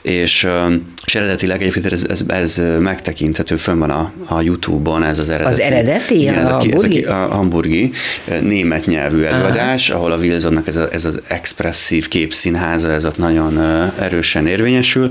[0.02, 0.48] és
[1.08, 2.62] és eredetileg egyébként ez, ez, ez
[3.38, 5.54] megtekinthető, fönn van a, a YouTube-on ez az eredeti.
[5.54, 6.22] Az eredeti?
[6.22, 7.04] Igen, a, ez a, hamburgi?
[7.04, 7.92] Ez a, a hamburgi
[8.42, 10.00] német nyelvű előadás, Aha.
[10.00, 13.60] ahol a Wilsonnak ez, a, ez az expresszív képszínháza, ez ott nagyon
[14.00, 15.10] erősen érvényesül.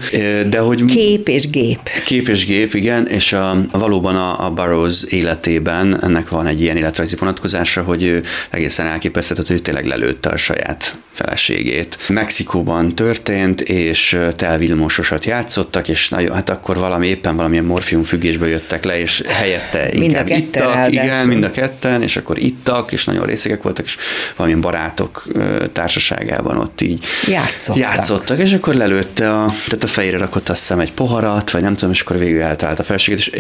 [0.49, 0.85] De hogy...
[0.85, 1.81] Kép és gép.
[2.05, 6.77] Kép és gép, igen, és a, valóban a, a Burroughs életében ennek van egy ilyen
[6.77, 11.99] életrajzi vonatkozása, hogy ő egészen elképesztett, hogy ő tényleg lelőtte a saját feleségét.
[12.09, 18.47] Mexikóban történt, és telvilmososat játszottak, és na jó, hát akkor valami éppen valamilyen morfium függésbe
[18.47, 20.93] jöttek le, és helyette mind inkább ketten, ittak, ráadásul.
[20.93, 23.97] igen, mind a ketten, és akkor ittak, és nagyon részegek voltak, és
[24.37, 25.27] valamilyen barátok
[25.73, 27.83] társaságában ott így játszottak.
[27.83, 31.75] játszottak és akkor lelőtte, a, tehát a fejére rakott azt hiszem egy poharat, vagy nem
[31.75, 33.31] tudom, és akkor végül eltalált a feleséget, és,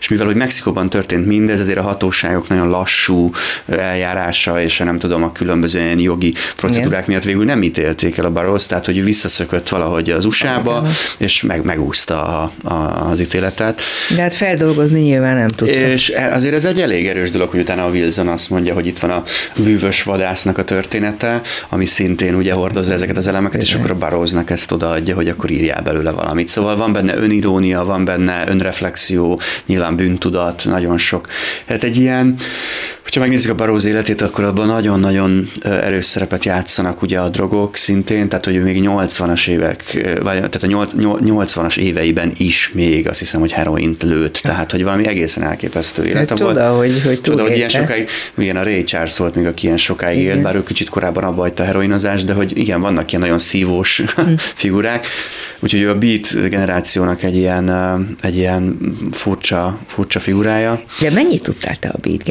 [0.00, 3.30] és mivel hogy Mexikóban történt mindez, ezért a hatóságok nagyon lassú
[3.68, 8.30] eljárása, és nem tudom, a különböző ilyen jogi procedúrák miatt végül nem ítélték el a
[8.30, 13.80] Barrows, tehát hogy visszaszökött valahogy az USA-ba, és meg, megúszta a, a, az ítéletet.
[14.16, 15.72] De hát dolgozni nyilván nem tudta.
[15.72, 18.98] És azért ez egy elég erős dolog, hogy utána a Wilson azt mondja, hogy itt
[18.98, 19.22] van a
[19.56, 24.50] bűvös vadásznak a története, ami szintén ugye hordozza ezeket az elemeket, és akkor a Baróznak
[24.50, 26.48] ezt odaadja, hogy akkor írjál belőle valamit.
[26.48, 31.26] Szóval van benne önirónia, van benne önreflexió, nyilván bűntudat, nagyon sok.
[31.66, 32.36] Tehát egy ilyen,
[33.10, 38.28] hogyha megnézzük a Baróz életét, akkor abban nagyon-nagyon erős szerepet játszanak ugye a drogok szintén,
[38.28, 39.92] tehát hogy ő még 80-as évek,
[40.22, 45.06] vagy tehát a 80-as éveiben is még azt hiszem, hogy heroint lőtt, tehát hogy valami
[45.06, 46.54] egészen elképesztő élete hát, volt.
[46.54, 49.78] Csoda, hogy, hogy csoda, hogy ilyen sokáig, igen, a Ray Charles volt még, aki ilyen
[49.78, 50.34] sokáig igen.
[50.34, 54.02] élt, bár ő kicsit korábban abba a heroinozást, de hogy igen, vannak ilyen nagyon szívós
[54.16, 54.32] hm.
[54.62, 55.06] figurák,
[55.60, 57.70] úgyhogy ő a beat generációnak egy ilyen,
[58.20, 58.78] egy ilyen
[59.12, 60.82] furcsa, furcsa figurája.
[61.00, 62.22] De mennyit tudtál te a beat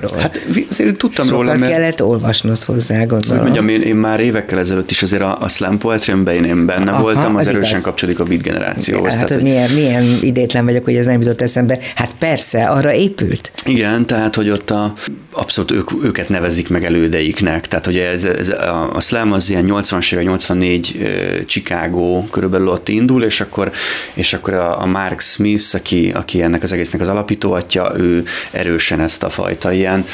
[0.00, 0.22] generációról?
[0.22, 1.72] Hát azért tudtam Sokat róla, mert...
[1.72, 3.42] kellett olvasnod hozzá, gondolom.
[3.42, 6.90] Hogy mondjam, én, én már évekkel ezelőtt is azért a, a slam poetry én benne
[6.90, 7.84] Aha, voltam, az, az erősen igaz.
[7.84, 9.14] kapcsolódik a beat generációhoz.
[9.14, 11.78] Hát, tehát, hogy milyen, milyen idétlen vagyok, hogy ez nem jutott eszembe.
[11.94, 13.50] Hát persze, arra épült.
[13.64, 14.92] Igen, tehát, hogy ott a,
[15.32, 17.68] abszolút ők, őket nevezik meg elődeiknek.
[17.68, 22.68] Tehát, hogy ez, ez a, a slam az ilyen 80-as évek, 84 uh, Chicago körülbelül
[22.68, 23.70] ott indul, és akkor,
[24.14, 28.24] és akkor a, a Mark Smith, aki, aki ennek az egésznek az alapító atya, ő
[28.50, 30.04] erősen ezt a fajta ilyen ilyen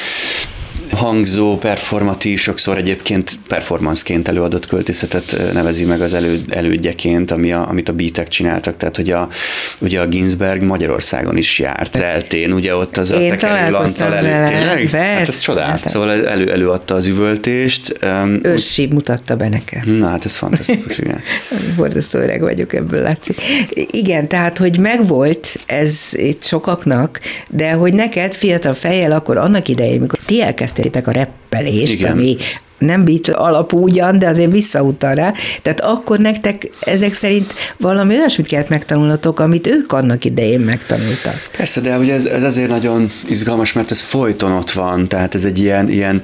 [0.92, 7.88] hangzó, performatív, sokszor egyébként performanceként előadott költészetet nevezi meg az elő, elődjeként, ami a, amit
[7.88, 9.28] a beatek csináltak, tehát hogy a,
[9.81, 14.28] ugye a Ginsberg Magyarországon is járt, eltén, ugye ott az Én a tekerő antal elő?
[14.87, 15.81] Hát ez csodál.
[15.85, 17.98] Szóval elő, előadta az üvöltést.
[18.42, 19.96] Ősi mutatta be nekem.
[19.98, 21.20] Na, hát ez fantasztikus, igen.
[21.76, 23.40] Borzasztó öreg vagyok, ebből látszik.
[23.90, 30.00] Igen, tehát, hogy megvolt ez itt sokaknak, de hogy neked fiatal fejjel akkor annak idején,
[30.00, 32.12] mikor ti elkezdtél említettétek a reppelést, Igen.
[32.12, 32.37] ami
[32.79, 35.33] nem bit alapú ugyan, de azért visszautal rá.
[35.62, 41.49] Tehát akkor nektek ezek szerint valami olyasmit kellett megtanulnotok, amit ők annak idején megtanultak.
[41.57, 45.45] Persze, de ugye ez, ez azért nagyon izgalmas, mert ez folyton ott van, tehát ez
[45.45, 46.23] egy ilyen, ilyen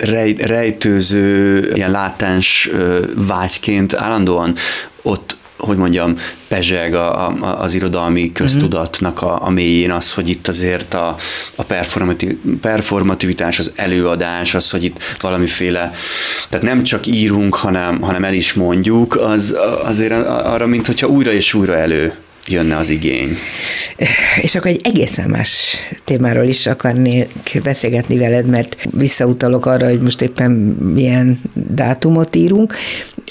[0.00, 2.70] rej, rejtőző, ilyen látás
[3.14, 4.54] vágyként állandóan
[5.02, 6.16] ott hogy mondjam,
[6.48, 11.16] pezseg a, a, az irodalmi köztudatnak a, a mélyén az, hogy itt azért a,
[11.54, 15.92] a performativ, performativitás, az előadás, az, hogy itt valamiféle,
[16.48, 21.32] tehát nem csak írunk, hanem, hanem el is mondjuk, az azért arra, mint hogyha újra
[21.32, 22.12] és újra elő
[22.46, 23.36] jönne az igény.
[24.40, 30.22] És akkor egy egészen más témáról is akarnék beszélgetni veled, mert visszautalok arra, hogy most
[30.22, 30.50] éppen
[30.94, 32.74] milyen dátumot írunk.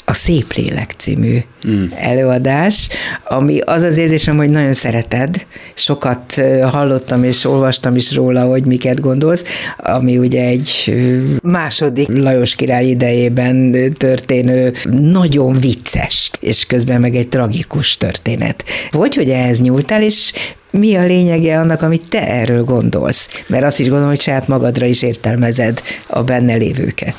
[0.06, 1.86] A Szép Lélek című mm.
[1.96, 2.90] előadás,
[3.24, 5.46] ami az az érzésem, hogy nagyon szereted.
[5.74, 9.44] Sokat hallottam és olvastam is róla, hogy miket gondolsz,
[9.78, 10.96] ami ugye egy
[11.44, 18.64] második Lajos király idejében történő nagyon vicces, és közben meg egy tragikus történet.
[19.04, 20.34] Hogy, hogy ehhez nyúltál, és
[20.72, 23.44] mi a lényege annak, amit te erről gondolsz?
[23.48, 27.16] Mert azt is gondolom, hogy saját magadra is értelmezed a benne lévőket.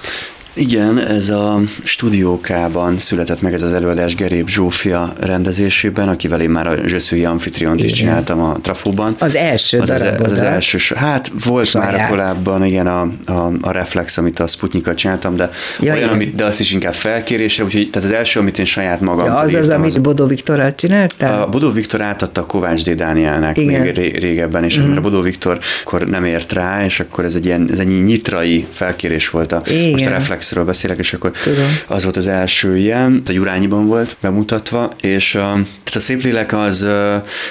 [0.55, 6.67] Igen, ez a stúdiókában született meg ez az előadás Gerép Zsófia rendezésében, akivel én már
[6.67, 9.17] a Zsöszői Amfitriont is csináltam a Trafóban.
[9.19, 10.21] Az első az darabod.
[10.21, 11.93] Az, az, az első, hát volt Saját.
[11.93, 16.35] már korábban, igen, a, a, a Reflex, amit a Sputnikat csináltam, de ja, olyan, amit,
[16.35, 19.27] de azt is inkább felkérésre, úgyhogy tehát az első, amit én saját magam.
[19.27, 21.43] Ja, az az, amit Bodó Viktorral csináltál?
[21.43, 22.91] A Bodó Viktor átadta a Kovács D.
[22.91, 23.81] Dánielnek igen.
[23.81, 24.97] még ré, régebben, és mm.
[24.97, 28.67] a Bodó Viktor akkor nem ért rá, és akkor ez egy ilyen, ez egy nyitrai
[28.71, 29.91] felkérés volt a, igen.
[29.91, 31.65] most a Reflex Reflexről beszélek, és akkor Tudom.
[31.87, 36.87] az volt az első ilyen, a Jurányiban volt bemutatva, és tehát a szép lélek az,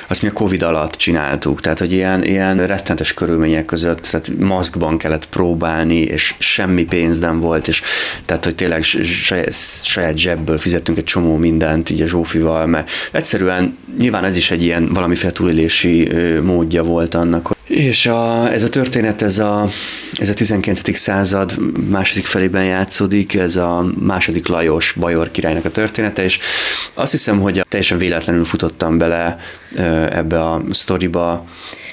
[0.07, 4.97] az mi a Covid alatt csináltuk, tehát hogy ilyen, ilyen rettentes körülmények között, tehát maszkban
[4.97, 7.81] kellett próbálni, és semmi pénz nem volt, és
[8.25, 9.53] tehát, hogy tényleg saját,
[9.83, 14.63] saját zsebből fizettünk egy csomó mindent így a Zsófival, mert egyszerűen nyilván ez is egy
[14.63, 19.67] ilyen valamiféle túlélési módja volt annak, és a, ez a történet, ez a,
[20.17, 20.97] ez a 19.
[20.97, 21.57] század
[21.89, 26.39] második felében játszódik, ez a második Lajos Bajor királynak a története, és
[26.93, 29.37] azt hiszem, hogy teljesen véletlenül futottam bele
[30.09, 31.45] ebbe a sztoriba,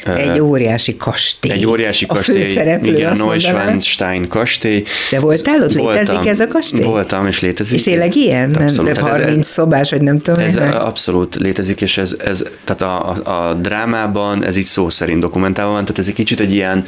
[0.04, 1.50] egy óriási kastély.
[1.50, 2.42] Egy óriási kastély.
[2.42, 4.82] A főszereplő, igen, a Neuschwanstein kastély.
[5.10, 5.72] De voltál ott?
[5.72, 6.82] Voltam, létezik ez a kastély?
[6.82, 7.78] Voltam, és létezik.
[7.78, 8.50] És tényleg ilyen?
[8.50, 8.94] Abszolút.
[8.94, 10.44] Nem, 30 ez, szobás, vagy nem tudom.
[10.44, 14.88] Ez a, abszolút létezik, és ez, ez tehát a, a, a drámában ez így szó
[14.88, 16.84] szerint dokumentálva van, tehát ez egy kicsit egy ilyen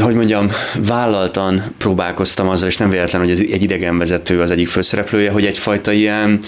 [0.00, 0.50] hogy mondjam,
[0.86, 6.38] vállaltan próbálkoztam azzal, és nem véletlen, hogy egy idegenvezető az egyik főszereplője, hogy egyfajta ilyen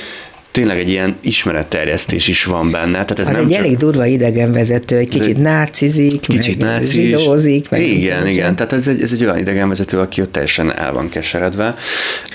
[0.50, 2.90] tényleg egy ilyen ismeretterjesztés is van benne.
[2.90, 3.58] Tehát ez az nem egy csak...
[3.58, 6.94] elég durva idegenvezető, egy kicsit nácizik, Kicsit meg nácis.
[6.94, 7.70] zsidózik.
[7.70, 8.56] Meg igen, igen.
[8.56, 11.74] Tehát ez egy, ez egy olyan idegenvezető, aki ott teljesen el van keseredve.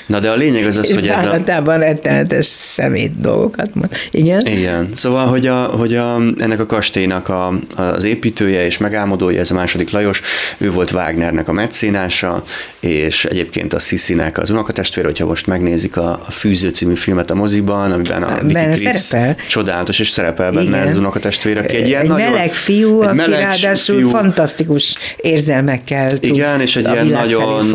[0.05, 1.77] Na de a lényeg az az, hogy ez a...
[1.77, 3.89] rettenetes szemét dolgokat mond.
[4.11, 4.45] Igen?
[4.45, 9.51] Igen, szóval, hogy, a, hogy a, ennek a kastélynak a, az építője és megálmodója, ez
[9.51, 10.21] a második Lajos,
[10.57, 12.43] ő volt Wagnernek a meccénása,
[12.79, 17.35] és egyébként a Sisinek az unokatestvér, hogyha most megnézik a, a Fűző című filmet a
[17.35, 19.35] moziban, amiben a Benne szerepel.
[19.49, 20.79] csodálatos, és szerepel benne Igen.
[20.81, 24.09] ez az unokatestvér, aki egy ilyen egy nagyon, meleg fiú, egy aki meleg ráadásul fiú.
[24.09, 27.65] fantasztikus érzelmekkel tud Igen, és egy a ilyen nagyon,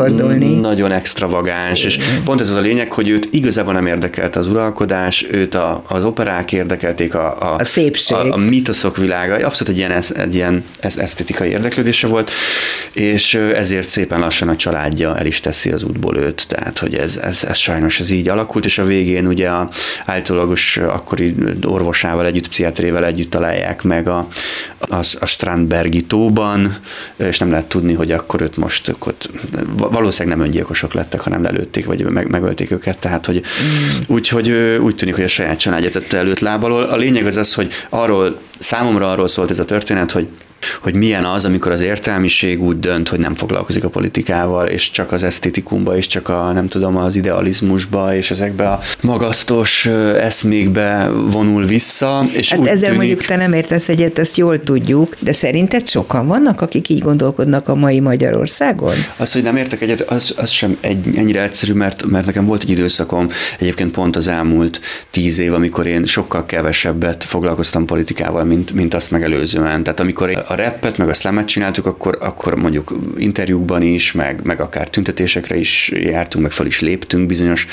[0.60, 5.26] nagyon extravagáns, és pont ez az a lényeg, hogy őt igazából nem érdekelte az uralkodás,
[5.30, 8.16] őt a, az operák érdekelték, a, A szépség.
[8.16, 12.30] a, a mítoszok világa, abszolút egy ilyen, ez, egy ilyen ez, esztétikai érdeklődése volt,
[12.92, 17.16] és ezért szépen lassan a családja el is teszi az útból őt, tehát hogy ez,
[17.16, 19.68] ez, ez sajnos ez így alakult, és a végén ugye a
[20.18, 24.28] állítólagos akkori orvosával együtt, pszichiátrével együtt találják meg a,
[24.78, 26.76] a, a Strandbergi tóban,
[27.16, 29.30] és nem lehet tudni, hogy akkor őt most ott
[29.76, 33.98] valószínűleg nem öngyilkosok lettek, hanem lelőtték, vagy meg, megölték őket, tehát hogy mm.
[34.06, 36.82] úgy, hogy ö, úgy tűnik, hogy a saját családja tette előtt lábalól.
[36.82, 40.28] A lényeg az az, hogy arról, számomra arról szólt ez a történet, hogy
[40.80, 45.12] hogy milyen az, amikor az értelmiség úgy dönt, hogy nem foglalkozik a politikával, és csak
[45.12, 49.86] az esztétikumba, és csak a, nem tudom, az idealizmusba, és ezekbe a magasztos
[50.20, 54.60] eszmékbe vonul vissza, és Hát úgy ezzel tűnik, mondjuk te nem értesz egyet, ezt jól
[54.60, 58.94] tudjuk, de szerinted sokan vannak, akik így gondolkodnak a mai Magyarországon?
[59.16, 62.62] Az, hogy nem értek egyet, az, az sem egy, ennyire egyszerű, mert, mert nekem volt
[62.62, 63.26] egy időszakom,
[63.58, 69.10] egyébként pont az elmúlt tíz év, amikor én sokkal kevesebbet foglalkoztam politikával, mint, mint azt
[69.10, 69.82] megelőzően.
[69.82, 74.40] Tehát amikor én a rappet, meg a slamet csináltuk, akkor, akkor mondjuk interjúkban is, meg,
[74.44, 77.66] meg akár tüntetésekre is jártunk, meg fel is léptünk bizonyos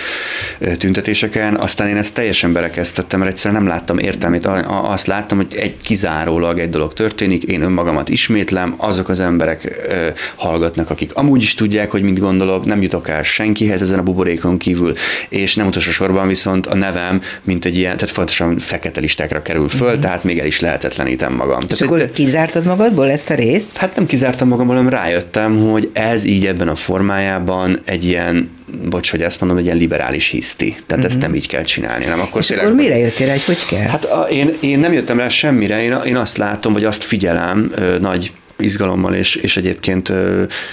[0.78, 4.46] tüntetéseken, aztán én ezt teljesen berekeztettem, mert egyszerűen nem láttam értelmét.
[4.68, 10.08] Azt láttam, hogy egy kizárólag egy dolog történik, én önmagamat ismétlem, azok az emberek ö,
[10.36, 14.58] hallgatnak, akik amúgy is tudják, hogy mit gondolok, nem jutok el senkihez ezen a buborékon
[14.58, 14.94] kívül,
[15.30, 19.70] és nem utolsó sorban viszont a nevem, mint egy ilyen, tehát fontosan fekete listákra kerül
[19.70, 20.02] föl, uh-huh.
[20.02, 21.60] tehát még el is lehetetlenítem magam.
[21.60, 23.78] És Tehát akkor egy- kizártad magadból ezt a részt?
[23.78, 28.50] Hát nem kizártam magam, hanem rájöttem, hogy ez így ebben a formájában egy ilyen,
[28.90, 30.70] bocs, hogy ezt mondom, egy ilyen liberális hiszti.
[30.70, 31.06] Tehát uh-huh.
[31.06, 32.06] ezt nem így kell csinálni.
[32.06, 33.88] Nem, akkor És tényleg- akkor mire jöttél rá, hogy hogy kell?
[33.88, 37.72] Hát a, én, én nem jöttem rá semmire, én, én azt látom, vagy azt figyelem
[37.76, 40.12] ö, nagy izgalommal és, és egyébként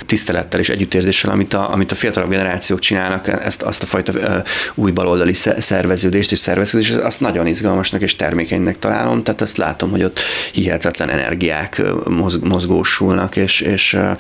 [0.07, 4.43] tisztelettel és együttérzéssel, amit a, amit a fiatalabb generációk csinálnak, ezt, azt a fajta
[4.75, 9.91] új baloldali sze- szerveződést és szerveződést, azt nagyon izgalmasnak és termékenynek találom, tehát azt látom,
[9.91, 10.21] hogy ott
[10.53, 11.83] hihetetlen energiák
[12.41, 14.17] mozgósulnak, és, és De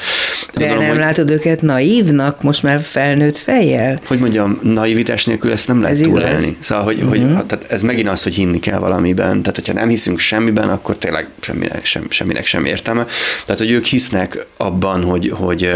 [0.52, 4.00] gondolom, nem hogy, látod őket naívnak, most már felnőtt fejjel?
[4.06, 6.12] hogy mondjam, naivitás nélkül ezt nem lehet Ez igaz.
[6.12, 6.56] túlélni.
[6.58, 7.08] Szóval, hogy, uh-huh.
[7.10, 9.42] hogy tehát ez megint az, hogy hinni kell valamiben.
[9.42, 13.06] Tehát, hogyha nem hiszünk semmiben, akkor tényleg semminek sem, semminek sem értelme.
[13.44, 15.70] Tehát, hogy ők hisznek abban, hogy, hogy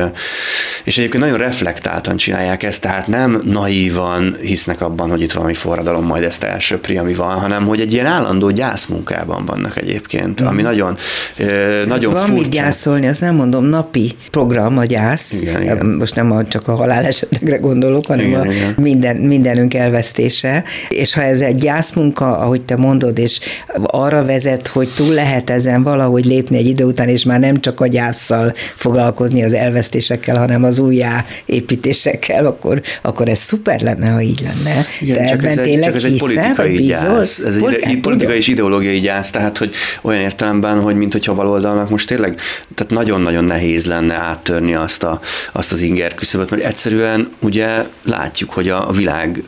[0.84, 6.04] és egyébként nagyon reflektáltan csinálják ezt, tehát nem naívan hisznek abban, hogy itt valami forradalom
[6.04, 10.96] majd ezt elsöpri, ami van, hanem hogy egy ilyen állandó gyászmunkában vannak egyébként, ami nagyon,
[11.36, 12.40] ö, nagyon Van furcsa.
[12.42, 15.40] mit gyászolni, azt nem mondom, napi program a gyász.
[15.40, 15.86] Igen, igen.
[15.86, 18.74] Most nem a, csak a halálesetekre gondolok, hanem Igen, a igen.
[18.76, 20.64] Minden, mindenünk elvesztése.
[20.88, 23.40] És ha ez egy gyászmunka, ahogy te mondod, és
[23.82, 27.80] arra vezet, hogy túl lehet ezen valahogy lépni egy idő után, és már nem csak
[27.80, 34.40] a gyászsal foglalkozni az elvesztésekkel, hanem az újjáépítésekkel, akkor, akkor ez szuper lenne, ha így
[34.42, 34.86] lenne.
[35.00, 37.38] Igen, de csak ez, ebben egy, tényleg csak ez egy hiszel, politikai gyász.
[37.38, 41.90] Ez egy ide, politikai és ideológiai gyász, tehát hogy olyan értelemben, hogy mint hogyha baloldalnak
[41.90, 42.40] most tényleg,
[42.74, 45.20] tehát nagyon-nagyon nehéz lenne áttörni azt, a,
[45.52, 49.42] azt az inger küszöböt, mert egyszerűen ugye látjuk, hogy a, világ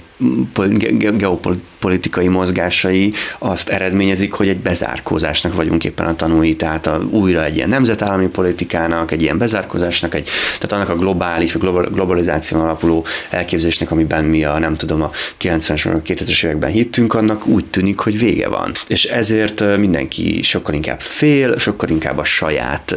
[1.17, 7.57] geopolitikai mozgásai azt eredményezik, hogy egy bezárkózásnak vagyunk éppen a tanúi, tehát a, újra egy
[7.57, 10.29] ilyen nemzetállami politikának, egy ilyen bezárkózásnak, egy,
[10.59, 15.11] tehát annak a globális, vagy global- globalizáción alapuló elképzelésnek, amiben mi a nem tudom, a
[15.41, 18.73] 90-es, vagy a 2000-es években hittünk, annak úgy tűnik, hogy vége van.
[18.87, 22.97] És ezért mindenki sokkal inkább fél, sokkal inkább a saját,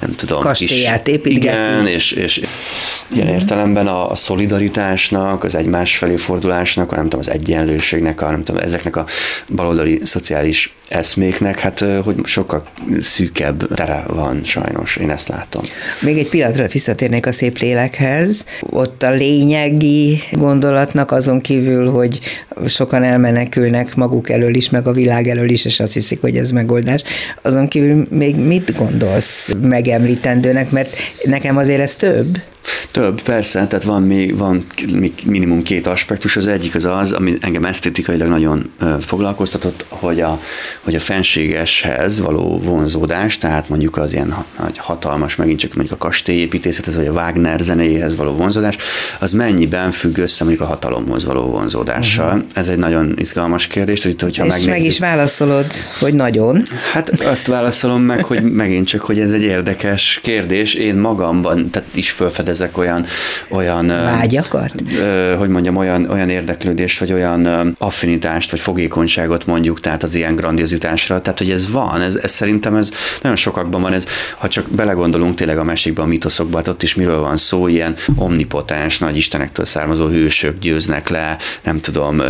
[0.00, 1.46] nem tudom, Kastélyát építgeti.
[1.46, 2.40] Igen, és, és
[3.08, 6.16] ilyen értelemben a, a szolidaritásnak, az egymás felé
[6.54, 9.06] fordulásnak, a nem tudom, az egyenlőségnek, a nem tudom, ezeknek a
[9.54, 12.66] baloldali szociális eszméknek, hát hogy sokkal
[13.00, 15.62] szűkebb tere van sajnos, én ezt látom.
[16.00, 18.44] Még egy pillanatra visszatérnék a szép lélekhez.
[18.60, 22.20] Ott a lényegi gondolatnak azon kívül, hogy
[22.66, 26.50] sokan elmenekülnek maguk elől is, meg a világ elől is, és azt hiszik, hogy ez
[26.50, 27.02] megoldás.
[27.42, 32.38] Azon kívül még mit gondolsz megemlítendőnek, mert nekem azért ez több.
[32.90, 34.66] Több, persze, tehát van még, van
[35.26, 36.36] minimum két aspektus.
[36.36, 40.40] Az egyik az az, ami engem esztétikailag nagyon foglalkoztatott, hogy a,
[40.80, 44.34] hogy a fenségeshez való vonzódás, tehát mondjuk az ilyen
[44.76, 48.76] hatalmas, megint csak mondjuk a kastélyépítészethez, vagy a Wagner zenéjéhez való vonzódás,
[49.18, 52.26] az mennyiben függ össze mondjuk a hatalomhoz való vonzódással.
[52.26, 52.44] Uh-huh.
[52.54, 55.66] Ez egy nagyon izgalmas kérdés, hogy hogyha És megnézzük, meg is válaszolod,
[55.98, 56.62] hogy nagyon.
[56.92, 60.74] Hát azt válaszolom meg, hogy megint csak, hogy ez egy érdekes kérdés.
[60.74, 62.10] Én magamban tehát is
[62.54, 63.06] felfedezek olyan,
[63.48, 64.72] olyan vágyakat?
[65.38, 71.20] Hogy mondjam, olyan, olyan érdeklődést, vagy olyan affinitást, vagy fogékonyságot mondjuk, tehát az ilyen grandiozitásra.
[71.20, 72.92] Tehát, hogy ez van, ez, ez szerintem ez
[73.22, 74.06] nagyon sokakban van, ez,
[74.38, 77.94] ha csak belegondolunk tényleg a mesékbe, a mitoszokba, hát ott is miről van szó, ilyen
[78.16, 82.22] omnipotens, nagy istenektől származó hősök győznek le, nem tudom,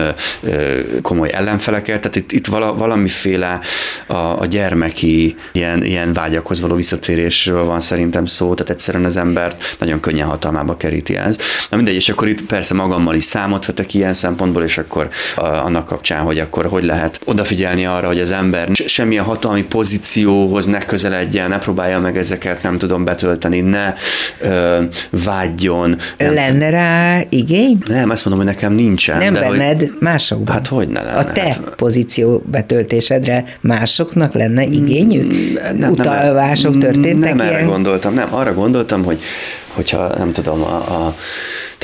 [1.03, 3.61] komoly ellenfeleket, tehát itt, itt valamiféle
[4.07, 9.57] a, a gyermeki ilyen, ilyen vágyakhoz való visszatérésről van szerintem szó, tehát egyszerűen az ember
[9.79, 11.37] nagyon könnyen hatalmába keríti ez.
[11.71, 15.87] Na mindegy, és akkor itt persze magammal is számot vetek ilyen szempontból, és akkor annak
[15.87, 21.49] kapcsán, hogy akkor hogy lehet odafigyelni arra, hogy az ember semmilyen hatalmi pozícióhoz ne közeledjen,
[21.49, 23.95] ne próbálja meg ezeket, nem tudom betölteni, ne
[24.41, 24.83] ö,
[25.25, 25.97] vágyjon.
[26.19, 27.79] Nem Lenne rá igény?
[27.87, 29.19] Nem, azt mondom, hogy nekem nincsen.
[29.19, 30.55] Nem de benned, hogy, másokban.
[30.55, 31.19] Hát hogy ne lenne?
[31.19, 35.55] A te hát, pozíció betöltésedre másoknak lenne igényük?
[35.55, 37.55] Nem, nem, Utalvások történtek Nem ilyen?
[37.55, 39.19] erre gondoltam, nem, arra gondoltam, hogy
[39.75, 41.15] hogyha nem tudom, a, a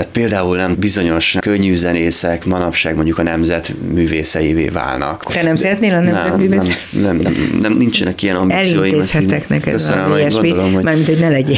[0.00, 5.24] tehát például nem bizonyos könnyű zenészek manapság mondjuk a nemzet művészeivé válnak.
[5.32, 8.82] Te nem szeretnél a nemzet nem, nem, nem, nem, nem, nincsenek ilyen ambícióim.
[8.82, 10.84] Elintézhetek neked Köszönöm, valami ilyesmi, gondolom, hogy...
[10.84, 11.56] mármint, hogy ne legyél.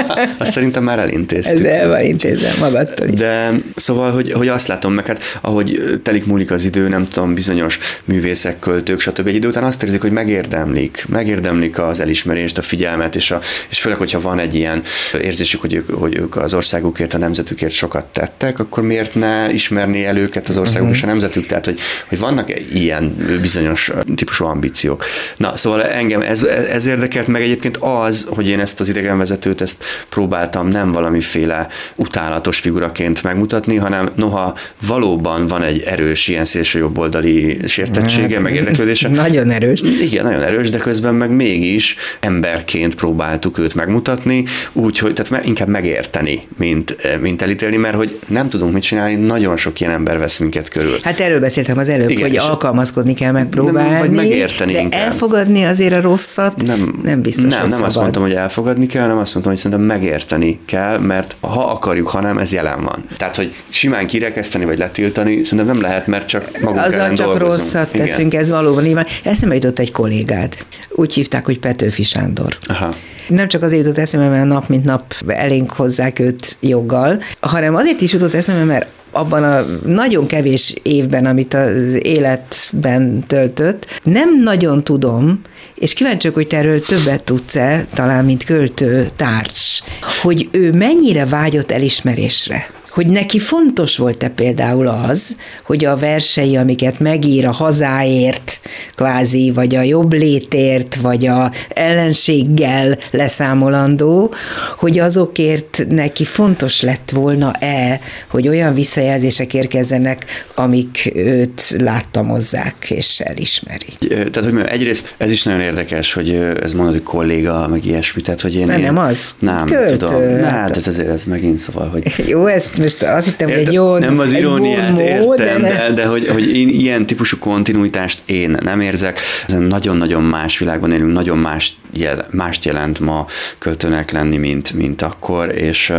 [0.38, 1.56] azt szerintem már elintéztük.
[1.56, 3.18] Ez el van intézve magadtól is.
[3.18, 7.34] De szóval, hogy, hogy azt látom meg, hát ahogy telik múlik az idő, nem tudom,
[7.34, 9.26] bizonyos művészek, költők, stb.
[9.26, 13.80] egy idő után azt érzik, hogy megérdemlik, megérdemlik az elismerést, a figyelmet, és, a, és
[13.80, 14.82] főleg, hogyha van egy ilyen
[15.20, 20.04] érzésük, hogy ők, hogy ők az országukért, a nemzetükért sokat tettek, akkor miért ne ismerni
[20.04, 20.96] el őket az országok uh-huh.
[20.96, 21.46] és a nemzetük?
[21.46, 25.04] Tehát, hogy, hogy vannak ilyen bizonyos típusú ambíciók.
[25.36, 29.84] Na, szóval engem ez, ez érdekelt meg egyébként az, hogy én ezt az idegenvezetőt, ezt
[30.08, 34.56] próbáltam nem valamiféle utálatos figuraként megmutatni, hanem noha
[34.86, 39.08] valóban van egy erős ilyen szélső jobboldali sértettsége, meg érdeklődése.
[39.24, 39.80] Nagyon erős.
[39.80, 46.42] Igen, nagyon erős, de közben meg mégis emberként próbáltuk őt megmutatni, úgyhogy tehát inkább megérteni,
[46.56, 50.68] mint, mint elítélni, mert hogy nem tudunk mit csinálni, nagyon sok ilyen ember vesz minket
[50.68, 50.96] körül.
[51.02, 53.90] Hát erről beszéltem az előbb, Igen, hogy alkalmazkodni kell megpróbálni.
[53.90, 55.00] Nem, vagy megérteni de inkább.
[55.00, 57.86] elfogadni azért a rosszat nem, nem biztos, Nem, nem szabad.
[57.86, 62.08] azt mondtam, hogy elfogadni kell, nem azt mondtam, hogy szerintem megérteni kell, mert ha akarjuk,
[62.08, 63.04] ha nem, ez jelen van.
[63.16, 67.26] Tehát, hogy simán kirekeszteni vagy letiltani, szerintem nem lehet, mert csak magunk Azzal ellen csak
[67.26, 67.52] dolgozunk.
[67.60, 68.06] rosszat Igen.
[68.06, 69.06] teszünk, ez valóban így van.
[69.24, 70.54] Eszembe jutott egy kollégád.
[70.90, 72.56] Úgy hívták, hogy Petőfi Sándor.
[72.66, 72.88] Aha.
[73.28, 78.00] Nem csak azért jutott eszembe, mert nap mint nap elénk hozzák őt joggal, hanem azért
[78.00, 84.84] is jutott eszembe, mert abban a nagyon kevés évben, amit az életben töltött, nem nagyon
[84.84, 85.40] tudom,
[85.74, 89.82] és kíváncsiak, hogy te erről többet tudsz-e, talán mint költő társ,
[90.22, 97.00] hogy ő mennyire vágyott elismerésre hogy neki fontos volt-e például az, hogy a versei, amiket
[97.00, 98.60] megír a hazáért,
[98.94, 104.34] kvázi, vagy a jobb létért, vagy a ellenséggel leszámolandó,
[104.78, 110.24] hogy azokért neki fontos lett volna-e, hogy olyan visszajelzések érkezzenek,
[110.54, 113.92] amik őt láttamozzák és elismeri.
[114.08, 118.40] Tehát, hogy egyrészt ez is nagyon érdekes, hogy ez mondod, hogy kolléga, meg ilyesmi, tehát,
[118.40, 118.66] hogy én...
[118.66, 119.34] Nem, én, nem az.
[119.38, 119.96] Nem, Költő.
[119.96, 120.22] tudom.
[120.22, 122.24] Na, hát ez azért ez megint szóval, hogy...
[122.26, 126.06] Jó, ezt most azt hittem, hogy egy jó Nem az iróniát értem, de, de, de
[126.06, 129.20] hogy, hogy én ilyen típusú kontinuitást én nem érzek.
[129.46, 133.26] Nagyon-nagyon más világban élünk, nagyon más jel, mást jelent ma
[133.58, 135.92] költőnek lenni, mint, mint akkor, és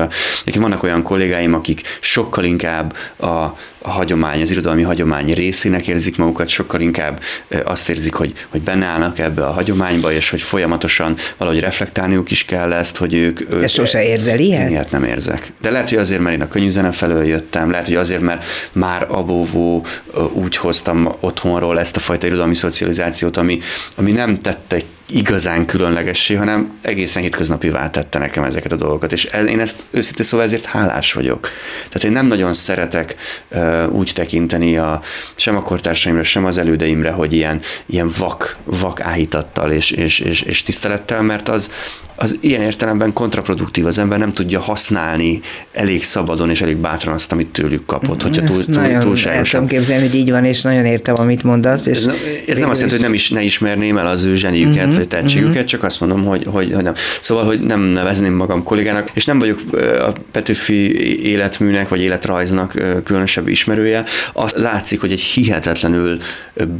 [0.46, 6.18] uh, vannak olyan kollégáim, akik sokkal inkább a a hagyomány, az irodalmi hagyomány részének érzik
[6.18, 7.22] magukat, sokkal inkább
[7.64, 12.46] azt érzik, hogy, hogy benne állnak ebbe a hagyományba, és hogy folyamatosan valahogy reflektálniuk is
[12.46, 13.42] kell ezt, hogy ők...
[13.42, 14.70] ők De sose érzel ilyen?
[14.70, 15.52] Ilyet nem érzek.
[15.62, 19.06] De lehet, hogy azért, mert én a könyvzene felől jöttem, lehet, hogy azért, mert már
[19.10, 19.86] abóvó
[20.34, 23.60] úgy hoztam otthonról ezt a fajta irodalmi szocializációt, ami,
[23.96, 24.78] ami nem tette
[25.10, 30.46] igazán különlegessé, hanem egészen hétköznapi tette nekem ezeket a dolgokat, és én ezt őszintén szóval
[30.46, 31.50] ezért hálás vagyok.
[31.88, 33.16] Tehát én nem nagyon szeretek
[33.52, 35.02] uh, úgy tekinteni a,
[35.36, 40.42] sem a kortársaimra, sem az elődeimre, hogy ilyen, ilyen vak, vak áhítattal és, és, és,
[40.42, 41.70] és tisztelettel, mert az,
[42.16, 45.40] az ilyen értelemben kontraproduktív, az ember nem tudja használni
[45.74, 49.62] elég szabadon és elég bátran azt, amit tőlük kapott, hogyha túl, túl, nagyon túlságosan.
[49.62, 51.86] El tudom képzelni, hogy így van, és nagyon értem, amit mondasz.
[51.86, 52.10] És ez,
[52.48, 55.18] ez nem azt jelenti, hogy nem is, ne ismerném el az ő zseniüket, uh-huh vagy
[55.18, 55.70] tehetségüket, uh-huh.
[55.70, 56.94] csak azt mondom, hogy, hogy, hogy nem.
[57.22, 59.60] Szóval, hogy nem nevezném magam kollégának, és nem vagyok
[60.00, 64.04] a Petőfi életműnek, vagy életrajznak különösebb ismerője.
[64.34, 66.18] Azt látszik, hogy egy hihetetlenül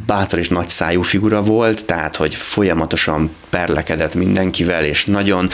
[0.06, 5.50] bátor és nagy szájú figura volt, tehát, hogy folyamatosan perlekedett mindenkivel, és nagyon